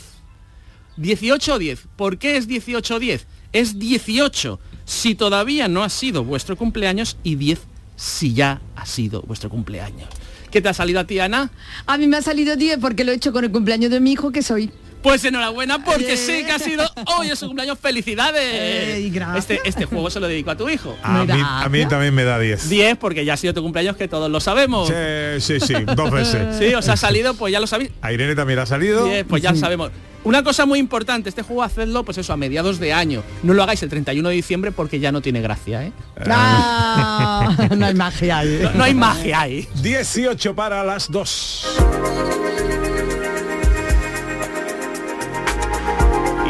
[0.97, 1.87] 18 o 10.
[1.95, 3.27] ¿Por qué es 18 o 10?
[3.53, 7.59] Es 18 si todavía no ha sido vuestro cumpleaños y 10
[7.95, 10.09] si ya ha sido vuestro cumpleaños.
[10.49, 11.51] ¿Qué te ha salido a ti, Ana?
[11.85, 14.11] A mí me ha salido 10 porque lo he hecho con el cumpleaños de mi
[14.11, 14.71] hijo que soy.
[15.01, 16.85] Pues enhorabuena porque sí que ha sido
[17.17, 17.77] hoy es su cumpleaños.
[17.79, 19.13] ¡Felicidades!
[19.35, 20.95] este, este juego se lo dedico a tu hijo.
[21.03, 22.69] A mí, a mí, también me da 10.
[22.69, 24.89] 10 porque ya ha sido tu cumpleaños que todos lo sabemos.
[24.89, 26.57] Sí, sí, sí, dos veces.
[26.57, 27.91] sí, os ha salido, pues ya lo sabéis.
[28.01, 29.05] A Irene también ha salido.
[29.05, 29.91] 10, pues ya lo sabemos.
[30.23, 33.23] Una cosa muy importante, este juego hacedlo pues eso a mediados de año.
[33.41, 35.91] No lo hagáis el 31 de diciembre porque ya no tiene gracia, ¿eh?
[36.27, 38.69] No, no hay magia ahí.
[38.75, 39.67] No, hay magia ahí.
[39.81, 42.90] 18 para las 2.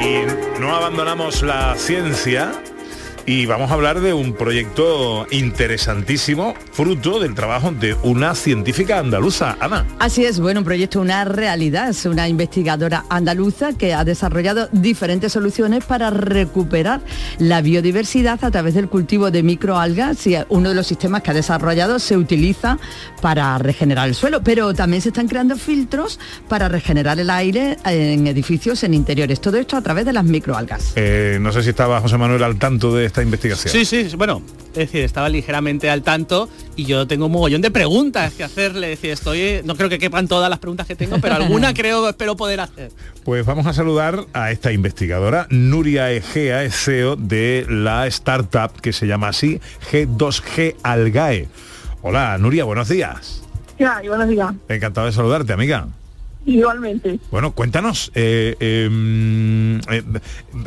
[0.02, 2.52] Y no abandonamos la ciencia
[3.32, 9.56] y vamos a hablar de un proyecto interesantísimo, fruto del trabajo de una científica andaluza,
[9.62, 9.86] Ana.
[10.00, 15.32] Así es, bueno, un proyecto, una realidad, es una investigadora andaluza que ha desarrollado diferentes
[15.32, 17.00] soluciones para recuperar
[17.40, 21.34] la biodiversidad a través del cultivo de microalgas y uno de los sistemas que ha
[21.34, 22.80] desarrollado se utiliza
[23.22, 26.20] para regenerar el suelo, pero también se están creando filtros
[26.50, 30.92] para regenerar el aire en edificios, en interiores, todo esto a través de las microalgas.
[30.98, 33.72] Eh, no sé si estaba José Manuel al tanto de esta esta investigación.
[33.72, 37.72] Sí, sí, bueno, es decir, estaba ligeramente al tanto y yo tengo un mogollón de
[37.72, 38.94] preguntas que hacerle.
[38.94, 42.08] Es decir, estoy, no creo que quepan todas las preguntas que tengo, pero alguna creo,
[42.10, 42.92] espero poder hacer.
[43.24, 48.94] Pues vamos a saludar a esta investigadora, Nuria Egea, es CEO de la startup que
[48.94, 49.60] se llama así
[49.92, 51.48] G2G Algae.
[52.02, 53.44] Hola, Nuria, buenos días.
[53.78, 54.54] Ya, y buenos días.
[54.70, 55.88] Encantado de saludarte, amiga.
[56.46, 57.20] Igualmente.
[57.30, 60.04] Bueno, cuéntanos, eh, em, eh,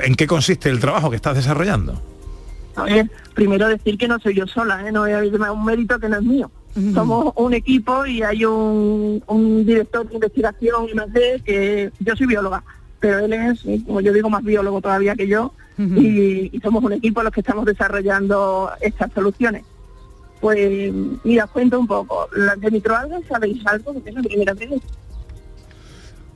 [0.04, 2.00] ¿en qué consiste el trabajo que estás desarrollando?
[2.76, 4.92] A ver, primero decir que no soy yo sola, ¿eh?
[4.92, 6.50] no decirme un mérito que no es mío.
[6.92, 12.16] Somos un equipo y hay un, un director de investigación y más de que yo
[12.16, 12.64] soy bióloga,
[12.98, 16.94] pero él es, como yo digo, más biólogo todavía que yo y, y somos un
[16.94, 19.64] equipo los que estamos desarrollando estas soluciones.
[20.40, 22.28] Pues mira, os cuento un poco.
[22.36, 23.94] Las de microalgas, ¿sabéis algo?
[23.94, 24.70] Porque es la primera vez.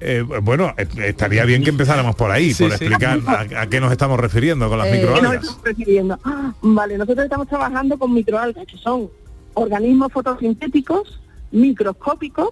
[0.01, 2.85] Eh, bueno, eh, estaría bien que empezáramos por ahí, Sí, por sí.
[2.85, 5.43] explicar a, a qué nos estamos refiriendo con las ¿Qué nos microalgas.
[5.45, 6.19] estamos refiriendo?
[6.25, 9.11] Ah, vale, nosotros estamos trabajando con microalgas, que son
[9.55, 11.21] organismos fotosintéticos,
[11.51, 12.51] microscópicos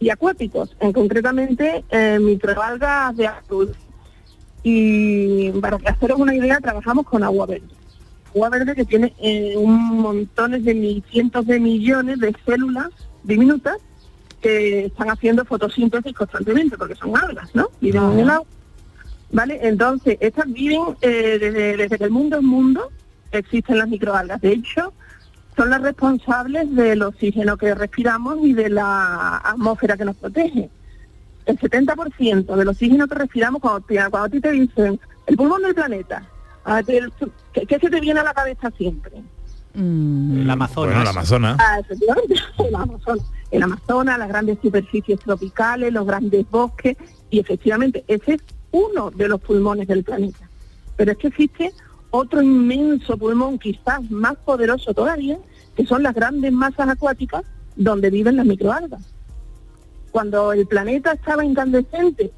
[0.00, 3.74] y acuáticos, en concretamente eh, microalgas de azul.
[4.62, 7.66] Y para que haceros una idea, trabajamos con agua verde.
[8.34, 12.88] Agua verde que tiene eh, un montones de mil, cientos de millones de células
[13.24, 13.76] diminutas
[14.40, 17.68] que están haciendo fotosíntesis constantemente, porque son algas, ¿no?
[17.80, 18.46] Viven en el agua.
[19.30, 19.58] ¿Vale?
[19.62, 22.90] Entonces, estas viven eh, desde, desde que el mundo es mundo,
[23.30, 24.40] existen las microalgas.
[24.40, 24.92] De hecho,
[25.56, 30.70] son las responsables del oxígeno que respiramos y de la atmósfera que nos protege.
[31.46, 35.62] El 70% del oxígeno que respiramos, cuando, te- cuando a ti te dicen el pulmón
[35.62, 36.22] del planeta,
[36.64, 37.12] a ti el-
[37.52, 39.12] ¿qué, qué se te viene a la cabeza siempre?
[39.78, 40.94] El Amazonas.
[40.94, 41.56] Bueno, el Amazonas.
[41.60, 43.26] Ah, efectivamente, el Amazonas.
[43.50, 46.96] El Amazonas, las grandes superficies tropicales, los grandes bosques,
[47.30, 48.40] y efectivamente ese es
[48.72, 50.48] uno de los pulmones del planeta.
[50.96, 51.72] Pero es que existe
[52.10, 55.38] otro inmenso pulmón, quizás más poderoso todavía,
[55.76, 57.44] que son las grandes masas acuáticas
[57.76, 59.02] donde viven las microalgas.
[60.10, 62.32] Cuando el planeta estaba incandescente,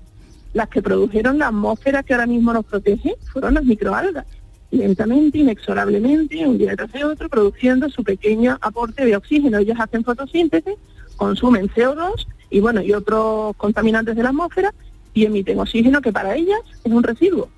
[0.53, 4.27] las que produjeron la atmósfera que ahora mismo nos protege fueron las microalgas
[4.71, 9.59] lentamente, inexorablemente, un día tras otro, produciendo su pequeño aporte de oxígeno.
[9.59, 10.75] Ellos hacen fotosíntesis,
[11.17, 14.73] consumen CO2 y bueno, y otros contaminantes de la atmósfera
[15.15, 17.49] y emiten oxígeno que para ellas es un residuo.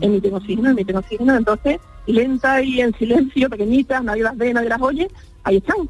[0.00, 4.80] Emiten oxígeno, emiten oxígeno, entonces lenta y en silencio, pequeñitas, nadie las ve, nadie las
[4.80, 5.08] oye,
[5.44, 5.88] ahí están.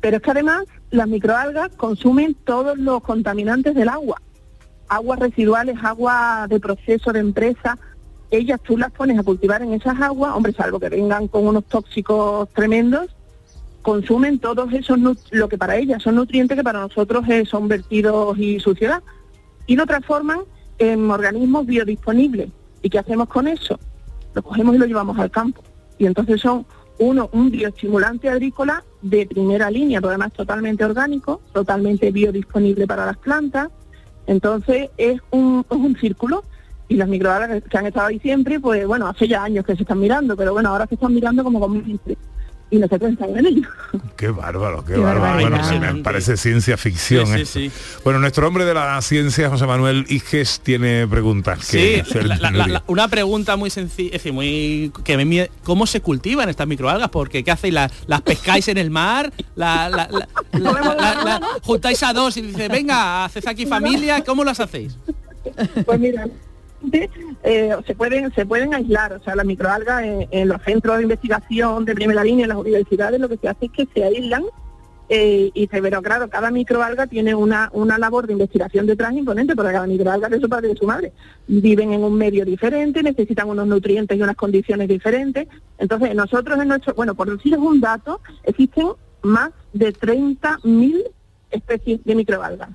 [0.00, 4.20] Pero es que además las microalgas consumen todos los contaminantes del agua,
[4.88, 7.76] aguas residuales, agua de proceso de empresa,
[8.30, 11.64] ellas tú las pones a cultivar en esas aguas, hombre, salvo que vengan con unos
[11.64, 13.14] tóxicos tremendos,
[13.82, 14.98] consumen todos esos,
[15.30, 19.02] lo que para ellas son nutrientes que para nosotros eh, son vertidos y suciedad,
[19.66, 20.40] y lo transforman
[20.78, 22.48] en organismos biodisponibles.
[22.82, 23.78] ¿Y qué hacemos con eso?
[24.34, 25.62] Lo cogemos y lo llevamos al campo.
[25.98, 26.66] Y entonces son,
[26.98, 33.16] uno, un bioestimulante agrícola de primera línea, pero además totalmente orgánico, totalmente biodisponible para las
[33.18, 33.68] plantas.
[34.26, 36.42] Entonces es un, es un círculo
[36.88, 39.82] y las microalgas que han estado ahí siempre, pues bueno, hace ya años que se
[39.82, 42.00] están mirando, pero bueno, ahora se están mirando como con.
[42.68, 43.68] Y nosotros estamos en ello.
[44.16, 45.38] Qué bárbaro, qué, Qué bárbaro.
[45.50, 47.24] Bueno, me parece ciencia ficción.
[47.28, 48.00] Sí, sí, sí.
[48.02, 51.60] Bueno, nuestro hombre de la ciencia, José Manuel Iges, tiene preguntas.
[51.62, 52.66] Sí, que hacer, la- la- la- Nuria.
[52.74, 57.08] la- una pregunta muy sencilla, es decir, muy que me ¿cómo se cultivan estas microalgas?
[57.10, 57.72] Porque ¿qué hacéis?
[57.72, 59.32] ¿Las, las pescáis en el mar?
[59.54, 64.24] ¿La, la- la- la- la- la- juntáis a dos y dice, venga, haced aquí familia?
[64.24, 64.96] ¿Cómo las hacéis?
[65.84, 66.26] Pues mira,
[67.42, 71.04] eh, se pueden se pueden aislar, o sea, las microalgas en, en los centros de
[71.04, 74.44] investigación de primera línea, en las universidades, lo que se hace es que se aíslan
[75.08, 79.54] eh, y se pero claro, cada microalga tiene una, una labor de investigación detrás imponente,
[79.54, 81.12] porque cada microalga de su padre y de su madre.
[81.46, 85.46] Viven en un medio diferente, necesitan unos nutrientes y unas condiciones diferentes.
[85.78, 88.88] Entonces, nosotros en nuestro, bueno, por decirles un dato, existen
[89.22, 91.04] más de 30.000
[91.50, 92.70] especies de microalgas.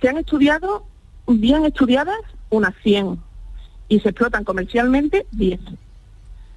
[0.00, 0.86] Se han estudiado,
[1.26, 2.18] bien estudiadas,
[2.50, 3.18] unas 100
[3.88, 5.60] y se explotan comercialmente 10.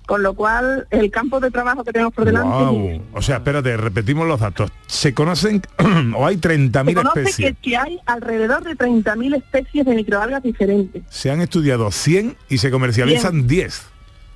[0.07, 3.01] Con lo cual, el campo de trabajo que tenemos por delante es Guau.
[3.13, 4.71] O sea, espérate, repetimos los datos.
[4.85, 5.61] ¿Se conocen
[6.15, 7.49] o hay 30.000 Se conoce especies?
[7.49, 11.03] que, que hay alrededor de 30.000 especies de microalgas diferentes.
[11.09, 13.85] Se han estudiado 100 y se comercializan 10.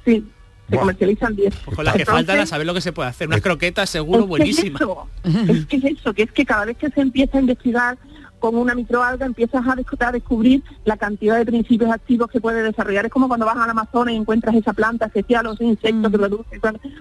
[0.04, 0.26] Sí,
[0.70, 1.56] se comercializan 10.
[1.64, 3.30] Pues con las que faltan a saber lo que se puede hacer.
[3.30, 4.82] Unas croquetas seguro buenísimas.
[4.82, 4.88] Es
[5.28, 7.38] que es eso, es que es eso, que es que cada vez que se empieza
[7.38, 7.98] a investigar
[8.42, 12.64] con una microalga empiezas a, descu- a descubrir la cantidad de principios activos que puede
[12.64, 13.06] desarrollar.
[13.06, 16.18] Es como cuando vas al Amazonas y encuentras esa planta especial o ese insecto que
[16.18, 16.60] produce.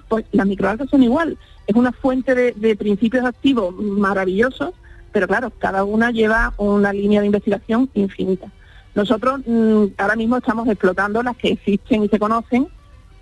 [0.08, 1.36] Pues las microalgas son igual.
[1.66, 4.74] Es una fuente de, de principios activos maravillosos,
[5.12, 8.48] pero claro, cada una lleva una línea de investigación infinita.
[8.94, 12.68] Nosotros mm, ahora mismo estamos explotando las que existen y se conocen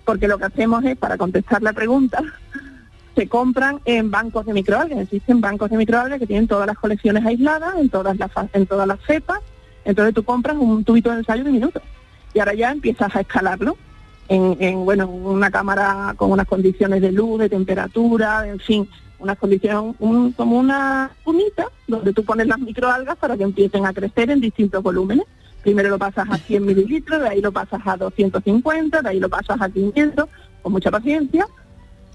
[0.03, 2.21] porque lo que hacemos es, para contestar la pregunta,
[3.15, 4.99] se compran en bancos de microalgas.
[4.99, 8.87] Existen bancos de microalgas que tienen todas las colecciones aisladas, en todas las, en todas
[8.87, 9.39] las cepas.
[9.85, 11.81] Entonces tú compras un tubito de ensayo de minutos
[12.33, 13.75] y ahora ya empiezas a escalarlo
[14.27, 18.87] en, en, bueno, una cámara con unas condiciones de luz, de temperatura, en fin,
[19.17, 23.93] unas condiciones, un- como una cunita donde tú pones las microalgas para que empiecen a
[23.93, 25.25] crecer en distintos volúmenes.
[25.63, 29.27] Primero lo pasas a 100 mililitros, de ahí lo pasas a 250, de ahí lo
[29.29, 30.29] pasas a 500,
[30.61, 31.47] con mucha paciencia,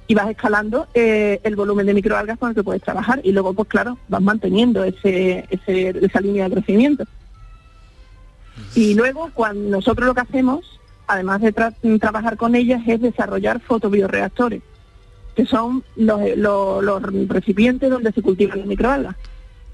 [0.06, 3.20] y vas escalando eh, el volumen de microalgas con el que puedes trabajar.
[3.24, 7.04] Y luego, pues claro, vas manteniendo ese, ese- esa línea de crecimiento.
[8.74, 13.60] Y luego, cuando nosotros lo que hacemos, además de tra- trabajar con ellas, es desarrollar
[13.60, 14.62] fotobioreactores,
[15.34, 19.16] que son los, los- los recipientes donde se cultivan las microalgas.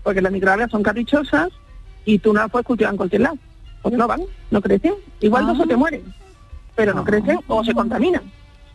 [0.02, 1.48] Porque las microalgas son caprichosas
[2.04, 3.36] y tú no las puedes cultivar en cualquier lado.
[3.82, 4.94] Porque no van, no crecen.
[5.20, 6.02] Igual no se te mueren,
[6.76, 8.22] pero no crecen o se contaminan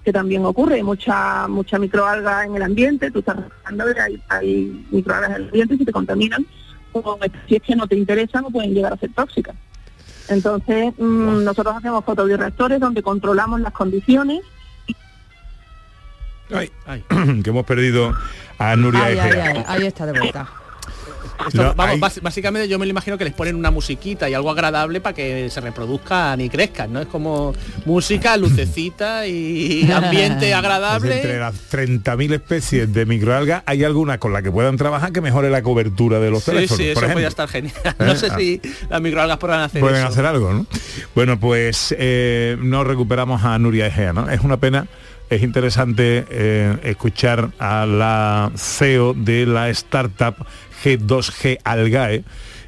[0.05, 4.85] que también ocurre, hay mucha mucha microalga en el ambiente, tú estás y hay, hay
[4.91, 6.45] microalgas en el ambiente y si te contaminan,
[6.93, 9.55] o si es que no te interesan o pueden llegar a ser tóxicas.
[10.29, 14.41] Entonces, mm, nosotros hacemos fotobioreactores donde controlamos las condiciones
[16.51, 16.71] Ay,
[17.43, 18.13] que hemos perdido
[18.57, 19.45] a Nuria Egea.
[19.45, 20.47] ahí, ahí está de vuelta.
[21.47, 24.29] Esto, No, vamos, hay- bas- básicamente yo me lo imagino que les ponen una musiquita
[24.29, 27.01] y algo agradable para que se reproduzcan y crezcan, ¿no?
[27.01, 27.53] Es como
[27.85, 31.15] música, lucecita y ambiente Pues agradable.
[31.17, 35.49] entre las 30.000 especies de microalgas hay alguna con la que puedan trabajar que mejore
[35.49, 36.77] la cobertura de los Sí, teléfonos.
[36.77, 37.13] sí, eso por ejemplo.
[37.15, 37.75] podría estar genial.
[37.99, 38.15] No ¿Eh?
[38.17, 38.35] sé Ah.
[38.37, 40.07] si las microalgas podrán hacer Pueden eso.
[40.07, 40.65] hacer algo, ¿no?
[41.13, 44.29] Bueno, pues eh, nos recuperamos a Nuria Egea, ¿no?
[44.29, 44.87] Es una pena,
[45.29, 50.35] es interesante eh, escuchar a la CEO de la startup
[50.85, 52.23] G2G Algae,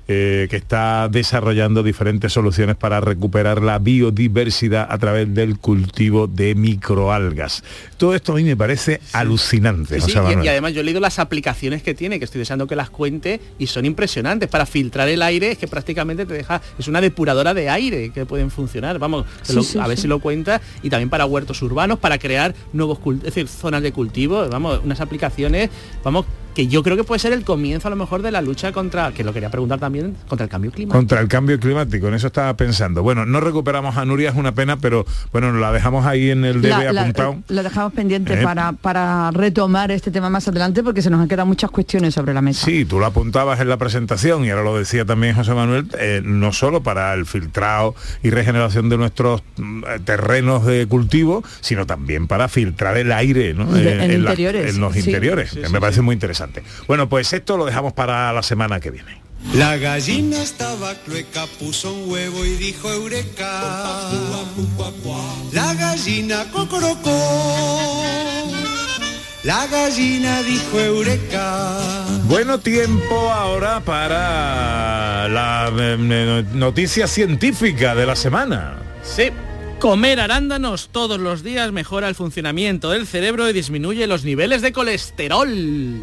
[0.09, 6.55] eh, que está desarrollando diferentes soluciones para recuperar la biodiversidad a través del cultivo de
[6.55, 7.61] microalgas.
[7.97, 9.99] Todo esto a mí me parece alucinante.
[9.99, 12.89] Sí, y- además yo he leído las aplicaciones que tiene, que estoy deseando que las
[12.89, 14.47] cuente, y son impresionantes.
[14.47, 18.25] Para filtrar el aire es que prácticamente te deja, es una depuradora de aire que
[18.25, 18.99] pueden funcionar.
[18.99, 20.03] Vamos, se Sí, lo- sí, a ver sí.
[20.03, 20.61] si lo cuenta.
[20.83, 25.01] Y también para huertos urbanos, para crear nuevos es decir, zonas de cultivo, vamos, unas
[25.01, 25.69] aplicaciones,
[26.03, 26.25] vamos,
[26.57, 29.11] que yo creo que puede ser el comienzo a lo mejor de la lucha contra,
[29.11, 30.97] que lo quería preguntar también, contra el cambio climático.
[30.97, 33.03] Contra el cambio climático, en eso estaba pensando.
[33.03, 36.59] Bueno, no recuperamos a Nuria, es una pena, pero bueno, la dejamos ahí en el
[36.63, 37.35] DB la- apuntado.
[37.49, 38.43] la dejamos pendiente Eh.
[38.43, 42.33] para, para retomar este tema más adelante porque se nos han quedado muchas cuestiones sobre
[42.33, 42.65] la mesa.
[42.65, 46.21] Sí, tú lo apuntabas en la presentación y ahora lo decía también José Manuel, eh,
[46.25, 47.93] no solo para el filtrado
[48.23, 53.53] y regeneración de nuestros mm, eh, terrenos de cultivo, sino también para filtrar el aire
[53.53, 53.65] ¿no?
[53.71, 55.01] De- Eh, en la- interiores, en los sí.
[55.01, 56.01] interiores, Sí, que sí, me parece sí.
[56.01, 56.46] muy interesante.
[56.87, 59.21] Bueno, pues esto lo dejamos para la semana que viene.
[59.53, 63.61] La gallina estaba clueca, puso un huevo y dijo eureka.
[65.53, 68.03] La gallina cocorocó.
[69.43, 71.77] La gallina dijo eureka.
[72.25, 78.77] Bueno tiempo ahora para la eh, eh, noticia científica de la semana.
[79.03, 79.31] Sí.
[79.79, 84.73] Comer arándanos todos los días mejora el funcionamiento del cerebro y disminuye los niveles de
[84.73, 85.47] colesterol.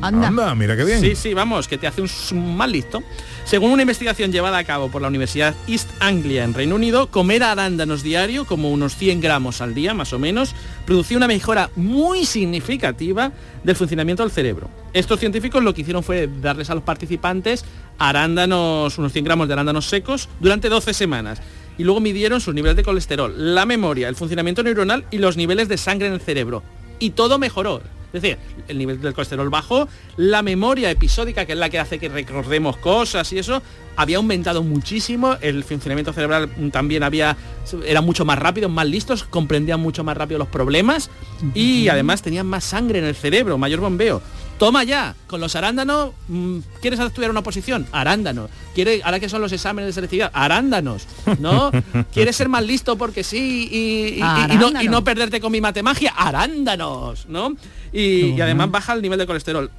[0.01, 0.29] Anda.
[0.29, 1.01] Anda, mira qué bien.
[1.01, 3.03] Sí, sí, vamos, que te hace un mal listo.
[3.45, 7.43] Según una investigación llevada a cabo por la Universidad East Anglia en Reino Unido, comer
[7.43, 10.55] arándanos diario, como unos 100 gramos al día más o menos,
[10.87, 13.33] producía una mejora muy significativa
[13.65, 14.71] del funcionamiento del cerebro.
[14.93, 17.65] Estos científicos lo que hicieron fue darles a los participantes
[17.99, 21.41] arándanos, unos 100 gramos de arándanos secos durante 12 semanas.
[21.79, 25.69] Y luego midieron sus niveles de colesterol, la memoria, el funcionamiento neuronal y los niveles
[25.69, 26.63] de sangre en el cerebro.
[26.99, 27.83] Y todo mejoró.
[28.15, 31.99] Es decir, el nivel del colesterol bajó, la memoria episódica, que es la que hace
[31.99, 33.61] que recordemos cosas y eso,
[33.97, 37.37] había aumentado muchísimo, el funcionamiento cerebral también había,
[37.85, 41.11] era mucho más rápido, más listos, comprendían mucho más rápido los problemas
[41.55, 44.23] y además tenían más sangre en el cerebro, mayor bombeo.
[44.59, 47.87] Toma ya, con los arándanos, mm, ¿quieres estudiar una posición?
[47.91, 48.51] Arándanos.
[48.75, 50.31] ¿Quiere, ahora que son los exámenes de selectividad?
[50.33, 51.07] Arándanos.
[51.41, 51.71] ¿No?
[52.13, 55.51] ¿Quieres ser más listo porque sí y, y- y- y no, y no perderte con
[55.53, 56.13] mi matemagia?
[56.17, 57.57] Arándanos, ¿no?
[57.93, 59.71] Y, y además baja el nivel de colesterol.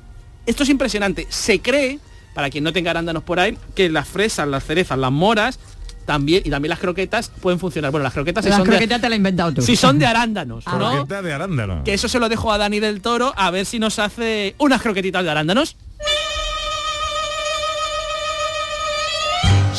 [0.45, 1.25] Esto es impresionante.
[1.29, 1.99] Se cree,
[2.33, 5.57] para quien no tenga arándanos por ahí, que las fresas, las cerezas, las moras,
[6.05, 7.91] también, y también las croquetas pueden funcionar.
[7.91, 9.61] Bueno, las croquetas si Las son de- croquetas te la has inventado tú.
[9.61, 10.91] si son de arándanos, ¿no?
[10.91, 11.83] Croqueta de arándano.
[11.83, 14.81] Que eso se lo dejo a Dani del Toro a ver si nos hace unas
[14.81, 15.75] croquetitas de arándanos.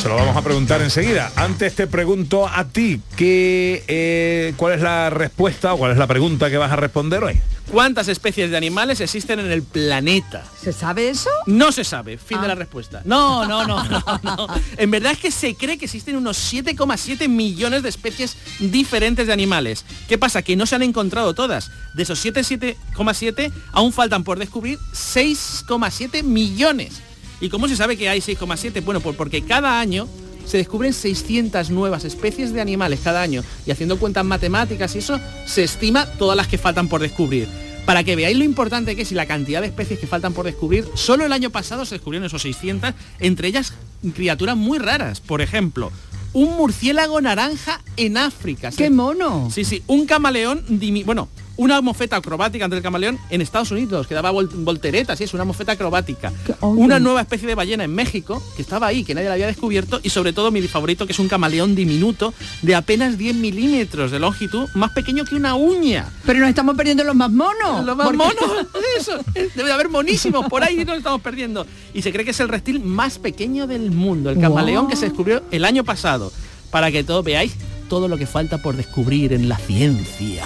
[0.07, 1.33] Se lo vamos a preguntar enseguida.
[1.35, 6.07] Antes te pregunto a ti, ¿qué, eh, ¿cuál es la respuesta o cuál es la
[6.07, 7.41] pregunta que vas a responder hoy?
[7.73, 10.45] ¿Cuántas especies de animales existen en el planeta?
[10.63, 11.29] ¿Se sabe eso?
[11.47, 12.43] No se sabe, fin Ah.
[12.43, 13.03] de la respuesta.
[13.05, 14.47] No, no, no, no, no.
[14.77, 19.33] En verdad es que se cree que existen unos 7,7 millones de especies diferentes de
[19.33, 19.85] animales.
[20.09, 20.43] ¿Qué pasa?
[20.43, 21.73] Que no se han encontrado todas.
[21.95, 27.03] De esos 7,7 aún faltan por descubrir 6,7 millones.
[27.41, 28.85] ¿Y cómo se sabe que hay 6,7?
[28.85, 30.09] Bueno, pues porque cada año
[30.47, 35.21] se descubren 600 nuevas especies de animales cada año y haciendo cuentas matemáticas y eso
[35.45, 37.49] se estima todas las que faltan por descubrir.
[37.85, 40.45] Para que veáis lo importante que es y la cantidad de especies que faltan por
[40.45, 43.75] descubrir, solo el año pasado se descubrieron esos 600, entre ellas
[44.15, 45.21] criaturas muy raras.
[45.21, 45.93] Por ejemplo,
[46.33, 48.71] un murciélago naranja en África.
[48.71, 49.51] ¡Qué mono!
[49.53, 50.65] Sí, sí, un camaleón,
[51.05, 55.25] bueno, una mofeta acrobática ante el camaleón en Estados Unidos, que daba vol- volteretas, y
[55.25, 56.33] es una mofeta acrobática.
[56.61, 60.01] Una nueva especie de ballena en México, que estaba ahí, que nadie la había descubierto,
[60.03, 64.19] y sobre todo mi favorito, que es un camaleón diminuto de apenas 10 milímetros de
[64.19, 66.11] longitud, más pequeño que una uña.
[66.25, 67.85] Pero nos estamos perdiendo los más monos.
[67.85, 68.35] Los más monos,
[68.99, 71.67] eso, debe de haber monísimos, por ahí nos estamos perdiendo.
[71.95, 74.91] Y se cree que es el reptil más pequeño del mundo, el camaleón Wow.
[74.91, 76.33] que se descubrió el año pasado,
[76.71, 77.55] para que todos veáis
[77.89, 80.45] todo lo que falta por descubrir en la ciencia.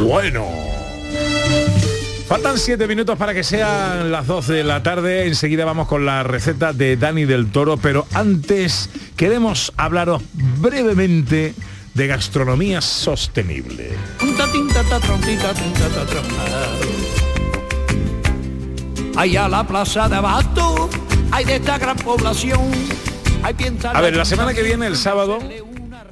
[0.00, 0.46] Bueno.
[2.28, 5.26] Faltan siete minutos para que sean las 12 de la tarde.
[5.26, 11.54] Enseguida vamos con la receta de Dani del Toro, pero antes queremos hablaros brevemente
[11.92, 13.90] de gastronomía sostenible.
[19.16, 20.90] Allá la plaza de abasto
[21.30, 22.70] hay de esta gran población.
[23.42, 25.38] Hay piensa A ver, la semana que viene, el sábado,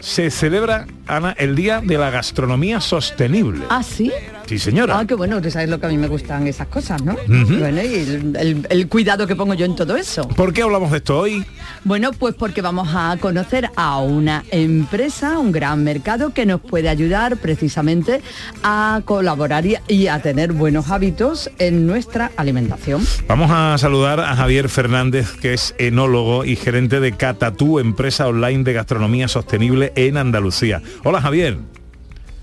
[0.03, 3.65] se celebra, Ana, el Día de la Gastronomía Sostenible.
[3.69, 4.11] Ah, sí.
[4.47, 4.99] Sí, señora.
[4.99, 7.17] Ah, qué bueno, tú sabes lo que a mí me gustan esas cosas, ¿no?
[7.27, 10.29] Bueno, y el, el- el cuidado que pongo yo en todo eso.
[10.29, 11.45] ¿Por qué hablamos de esto hoy?
[11.85, 16.89] Bueno, pues porque vamos a conocer a una empresa, un gran mercado que nos puede
[16.89, 18.21] ayudar precisamente
[18.63, 23.03] a colaborar y, y a tener buenos hábitos en nuestra alimentación.
[23.29, 28.65] Vamos a saludar a Javier Fernández, que es enólogo y gerente de Catatú, empresa online
[28.65, 30.83] de gastronomía sostenible en Andalucía.
[31.05, 31.57] Hola Javier.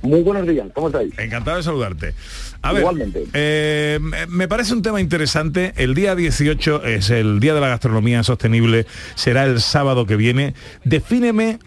[0.01, 1.17] Muy buenos días, ¿cómo estáis?
[1.19, 2.13] Encantado de saludarte.
[2.61, 3.25] A ver, Igualmente.
[3.33, 5.73] eh, me- parece un tema interesante.
[5.75, 8.85] El día 18 es el Día de la Gastronomía Sostenible,
[9.15, 10.53] será el sábado que viene.
[10.85, 11.59] Defíneme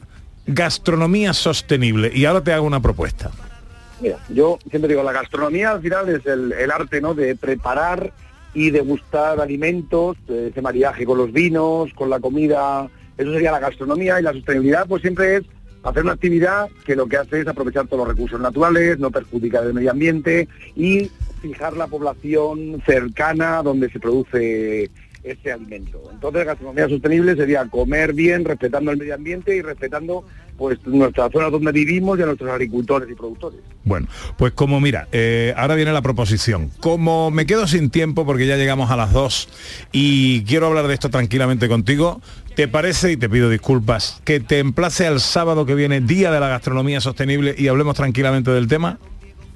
[0.47, 3.30] gastronomía sostenible y ahora te hago una propuesta.
[4.01, 7.14] Mira, yo siempre digo, la gastronomía al final es el, el arte, ¿no?
[7.14, 8.12] De preparar
[8.55, 13.61] y degustar alimentos, eh, ese mariaje con los vinos, con la comida, eso sería la
[13.61, 15.43] gastronomía y la sostenibilidad pues siempre es
[15.83, 19.64] hacer una actividad que lo que hace es aprovechar todos los recursos naturales, no perjudicar
[19.64, 21.11] el medio ambiente y
[21.41, 24.91] fijar la población cercana donde se produce
[25.22, 26.03] ese alimento.
[26.12, 30.24] Entonces, gastronomía sostenible sería comer bien, respetando el medio ambiente y respetando
[30.57, 33.61] pues nuestra zona donde vivimos y a nuestros agricultores y productores.
[33.85, 36.71] Bueno, pues como mira, eh, ahora viene la proposición.
[36.81, 39.49] Como me quedo sin tiempo porque ya llegamos a las 2
[39.93, 42.21] y quiero hablar de esto tranquilamente contigo,
[42.55, 46.41] ¿te parece, y te pido disculpas, que te emplace al sábado que viene, Día de
[46.41, 48.99] la Gastronomía Sostenible, y hablemos tranquilamente del tema?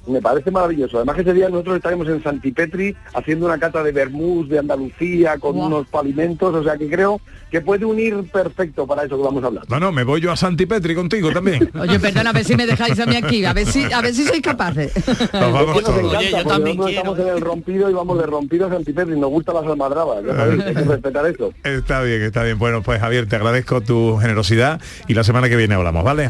[0.07, 0.97] Me parece maravilloso.
[0.97, 5.37] Además que ese día nosotros estaremos en Santipetri haciendo una cata de vermús de Andalucía
[5.37, 7.19] con unos palimentos, o sea que creo
[7.51, 9.63] que puede unir perfecto para eso que vamos a hablar.
[9.69, 11.69] No, no, me voy yo a Santipetri contigo también.
[11.79, 14.13] Oye, perdona, a ver si me dejáis a mí aquí, a ver si, a ver
[14.13, 14.93] si sois capaces.
[15.33, 16.13] Nos vamos Es que nos todos.
[16.13, 17.11] encanta, Oye, yo porque también nosotros quiero.
[17.13, 20.73] estamos en el rompido y vamos de rompido a Santipetri, nos gustan las almadrabas, hay
[20.75, 21.53] que respetar eso.
[21.63, 22.57] Está bien, está bien.
[22.59, 26.29] Bueno, pues Javier, te agradezco tu generosidad y la semana que viene hablamos, ¿vale?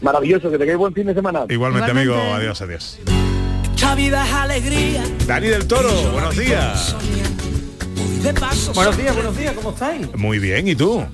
[0.00, 1.44] Maravilloso, que tengáis buen fin de semana.
[1.48, 2.12] Igualmente, Igualmente.
[2.14, 2.34] amigo.
[2.34, 2.98] Adiós, adiós.
[3.70, 5.04] Mucha vida es alegría.
[5.26, 6.96] Dani del Toro, buenos días.
[8.22, 8.72] De paso.
[8.74, 10.14] Buenos días, buenos días, ¿cómo estáis?
[10.16, 11.04] Muy bien, ¿y tú?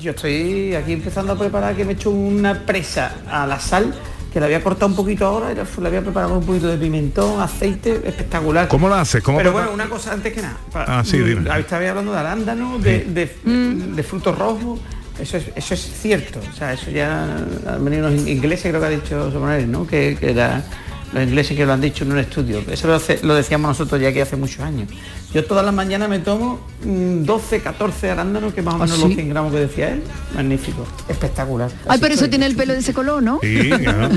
[0.00, 3.94] Yo estoy aquí empezando a preparar que me he hecho una presa a la sal,
[4.32, 6.38] que la voy a cortar un poquito ahora, y la la voy a preparar con
[6.38, 8.68] un poquito de pimentón, aceite, espectacular.
[8.68, 9.22] ¿Cómo lo haces?
[9.22, 10.56] ¿Cómo Pero bueno, una cosa antes que nada.
[10.72, 11.58] pa- Ah, sí, mm, dime.
[11.60, 14.80] Estabais hablando de arándanos, de, de- de frutos rojos.
[15.18, 16.40] Eso es, eso es cierto.
[16.50, 17.36] O sea, eso ya
[17.66, 19.86] han venido unos ingleses, creo que ha dicho Somonares, ¿no?
[19.86, 22.62] Que, que los ingleses que lo han dicho en un estudio.
[22.70, 22.88] Eso
[23.22, 24.88] lo decíamos nosotros ya que hace muchos años.
[25.34, 28.96] Yo todas las mañanas me tomo mm, 12, 14 arándanos, que más o ¿Ah, menos
[28.98, 29.04] sí?
[29.06, 30.02] los 100 gramos que decía él.
[30.34, 31.70] Magnífico, espectacular.
[31.84, 33.38] Ay, Así pero eso tiene el pelo de ese color, ¿no?
[33.42, 34.08] Sí, claro.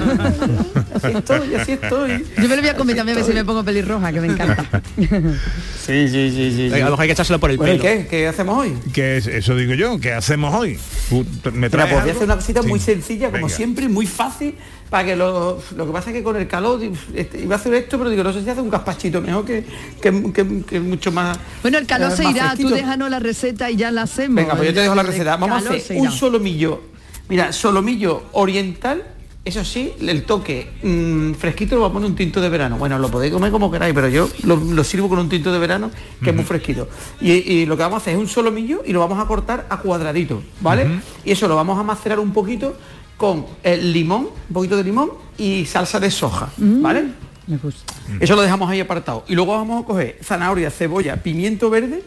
[0.93, 2.25] Así estoy, así estoy.
[2.37, 4.27] Yo me lo voy a comer también a ver si me pongo pelirroja, que me
[4.27, 4.81] encanta.
[4.97, 6.63] Sí, sí, sí, sí.
[6.69, 7.89] Venga, a lo mejor hay que echárselo por el Bueno, ¿y pelo.
[8.01, 8.07] qué?
[8.07, 8.73] ¿Qué hacemos hoy?
[8.93, 9.27] ¿Qué es?
[9.27, 10.77] Eso digo yo, ¿qué hacemos hoy?
[11.09, 12.11] ¿Tú ¿Me Mira, traes pues voy a algo?
[12.11, 13.55] hacer una cosita muy sencilla, como Venga.
[13.55, 14.55] siempre, muy fácil,
[14.89, 16.81] para que lo, lo que pasa es que con el calor,
[17.13, 19.63] este, iba a hacer esto, pero digo, no sé si hace un gazpachito mejor que,
[20.01, 21.37] que, que- que mucho mucho más.
[21.61, 24.35] Bueno, el calor eh, se irá, tú déjanos la receta y ya la hacemos.
[24.35, 25.37] Venga, pues yo te dejo la receta.
[25.37, 26.81] Vamos a hacer un solomillo.
[27.29, 29.03] Mira, solomillo oriental.
[29.43, 32.79] Eso sí, el toque mm, fresquito lo vamos a poner un tinto de verano.
[32.79, 35.59] Bueno, lo podéis comer como queráis, pero yo lo, lo sirvo con un tinto de
[35.59, 35.91] verano
[36.23, 36.87] que es muy fresquito.
[37.21, 39.67] Y, y lo que vamos a hacer es un solomillo y lo vamos a cortar
[39.69, 40.99] a cuadraditos, ¿vale?
[41.23, 42.75] Y eso lo vamos a macerar un poquito
[43.17, 47.05] con el limón, un poquito de limón y salsa de soja, ¿vale?
[47.47, 47.93] Mm, Me gusta.
[48.19, 49.25] Eso lo dejamos ahí apartado.
[49.27, 52.03] Y luego vamos a coger zanahoria, cebolla, pimiento verde,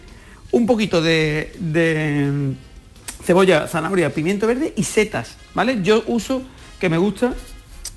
[0.50, 2.54] un poquito de, de
[3.22, 5.80] cebolla, zanahoria, pimiento verde y setas, ¿vale?
[5.82, 6.42] Yo uso,
[6.80, 7.34] que me gusta,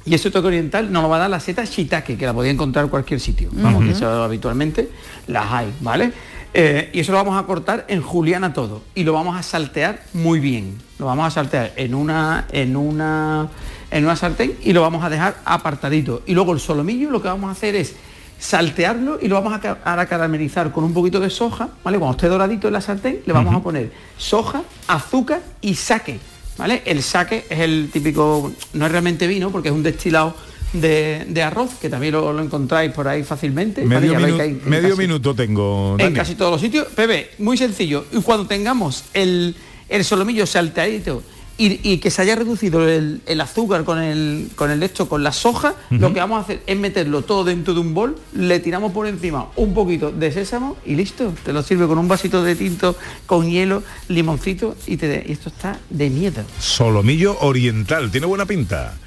[0.06, 2.54] y ese toque oriental nos lo va a dar la seta shiitake, que la podéis
[2.54, 3.50] encontrar en cualquier sitio.
[3.54, 4.90] Vamos, que eso habitualmente
[5.28, 6.12] las hay, ¿vale?
[6.54, 8.82] Eh, y eso lo vamos a cortar en juliana todo.
[8.96, 10.78] Y lo vamos a saltear muy bien.
[11.00, 13.48] Lo vamos a saltear en una, en una,
[13.92, 16.24] en una sartén y lo vamos a dejar apartadito.
[16.26, 17.94] Y luego el solomillo lo que vamos a hacer es
[18.40, 22.00] saltearlo y lo vamos a, a caramelizar con un poquito de soja, ¿vale?
[22.00, 26.20] Cuando esté doradito en la sartén, le vamos a poner soja, azúcar y saque,
[26.58, 26.82] ¿vale?
[26.86, 30.36] El saque es el típico, no es realmente vino porque es un destilado
[30.74, 33.84] de, de arroz, que también lo, lo encontráis por ahí fácilmente.
[33.84, 35.96] Medio, minu- en casi- minuto tengo.
[36.00, 36.88] en casi todos los sitios.
[36.96, 38.06] Pepe, muy sencillo.
[38.12, 39.54] Y cuando tengamos el,
[39.90, 41.22] el solomillo salteadito
[41.62, 45.24] y, y que se haya reducido el, el azúcar con el, con el esto, con
[45.24, 48.60] la soja, lo que vamos a hacer es meterlo todo dentro de un bol, le
[48.60, 51.36] tiramos por encima un poquito de sésamo y listo.
[51.46, 52.96] Te lo sirve con un vasito de tinto,
[53.28, 56.44] con hielo, limoncito y, te, y esto está de miedo.
[56.58, 58.98] Solomillo oriental, tiene buena pinta.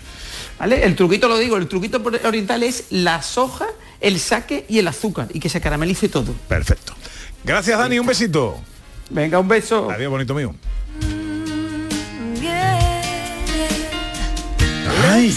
[0.60, 0.84] ¿Vale?
[0.84, 3.66] El truquito lo digo, el truquito oriental es la soja,
[4.00, 6.32] el saque y el azúcar y que se caramelice todo.
[6.46, 6.94] Perfecto.
[7.42, 8.60] Gracias Dani, un besito.
[9.10, 9.90] Venga, un beso.
[9.90, 10.54] Adiós, bonito mío.
[15.14, 15.32] Ay,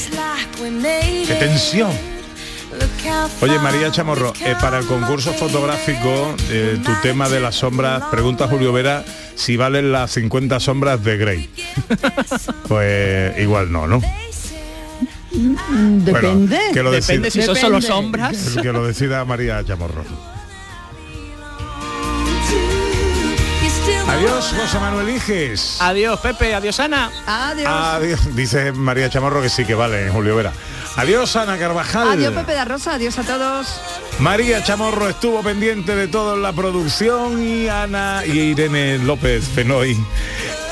[1.28, 1.91] ¡Qué tensión!
[3.41, 8.45] Oye, María Chamorro, eh, para el concurso fotográfico, eh, tu tema de las sombras, pregunta
[8.45, 9.05] a Julio Vera
[9.36, 11.49] si valen las 50 sombras de Grey.
[12.67, 13.99] Pues igual no, ¿no?
[15.32, 16.57] Mm, Depende.
[16.57, 18.36] Bueno, que lo Depende decida- si son solo sombras.
[18.59, 20.03] Que lo decida María Chamorro.
[24.08, 25.78] Adiós, José Manuel Iges.
[25.82, 26.55] Adiós, Pepe.
[26.55, 27.12] Adiós, Ana.
[27.26, 27.68] Adiós.
[27.70, 28.36] Adiós.
[28.36, 30.53] Dice María Chamorro que sí que vale, Julio Vera.
[30.95, 32.12] Adiós, Ana Carvajal.
[32.12, 33.68] Adiós Pepe da Rosa, adiós a todos.
[34.20, 39.95] María Chamorro estuvo pendiente de todo en la producción y Ana y Irene López Fenoy,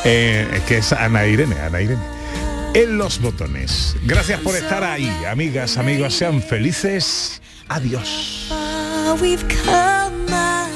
[0.03, 2.01] eh, que es Ana Irene, Ana Irene,
[2.73, 3.95] en los botones.
[4.03, 7.39] Gracias por estar ahí, amigas, amigos, sean felices.
[7.67, 8.49] Adiós.
[9.21, 10.67] We've come a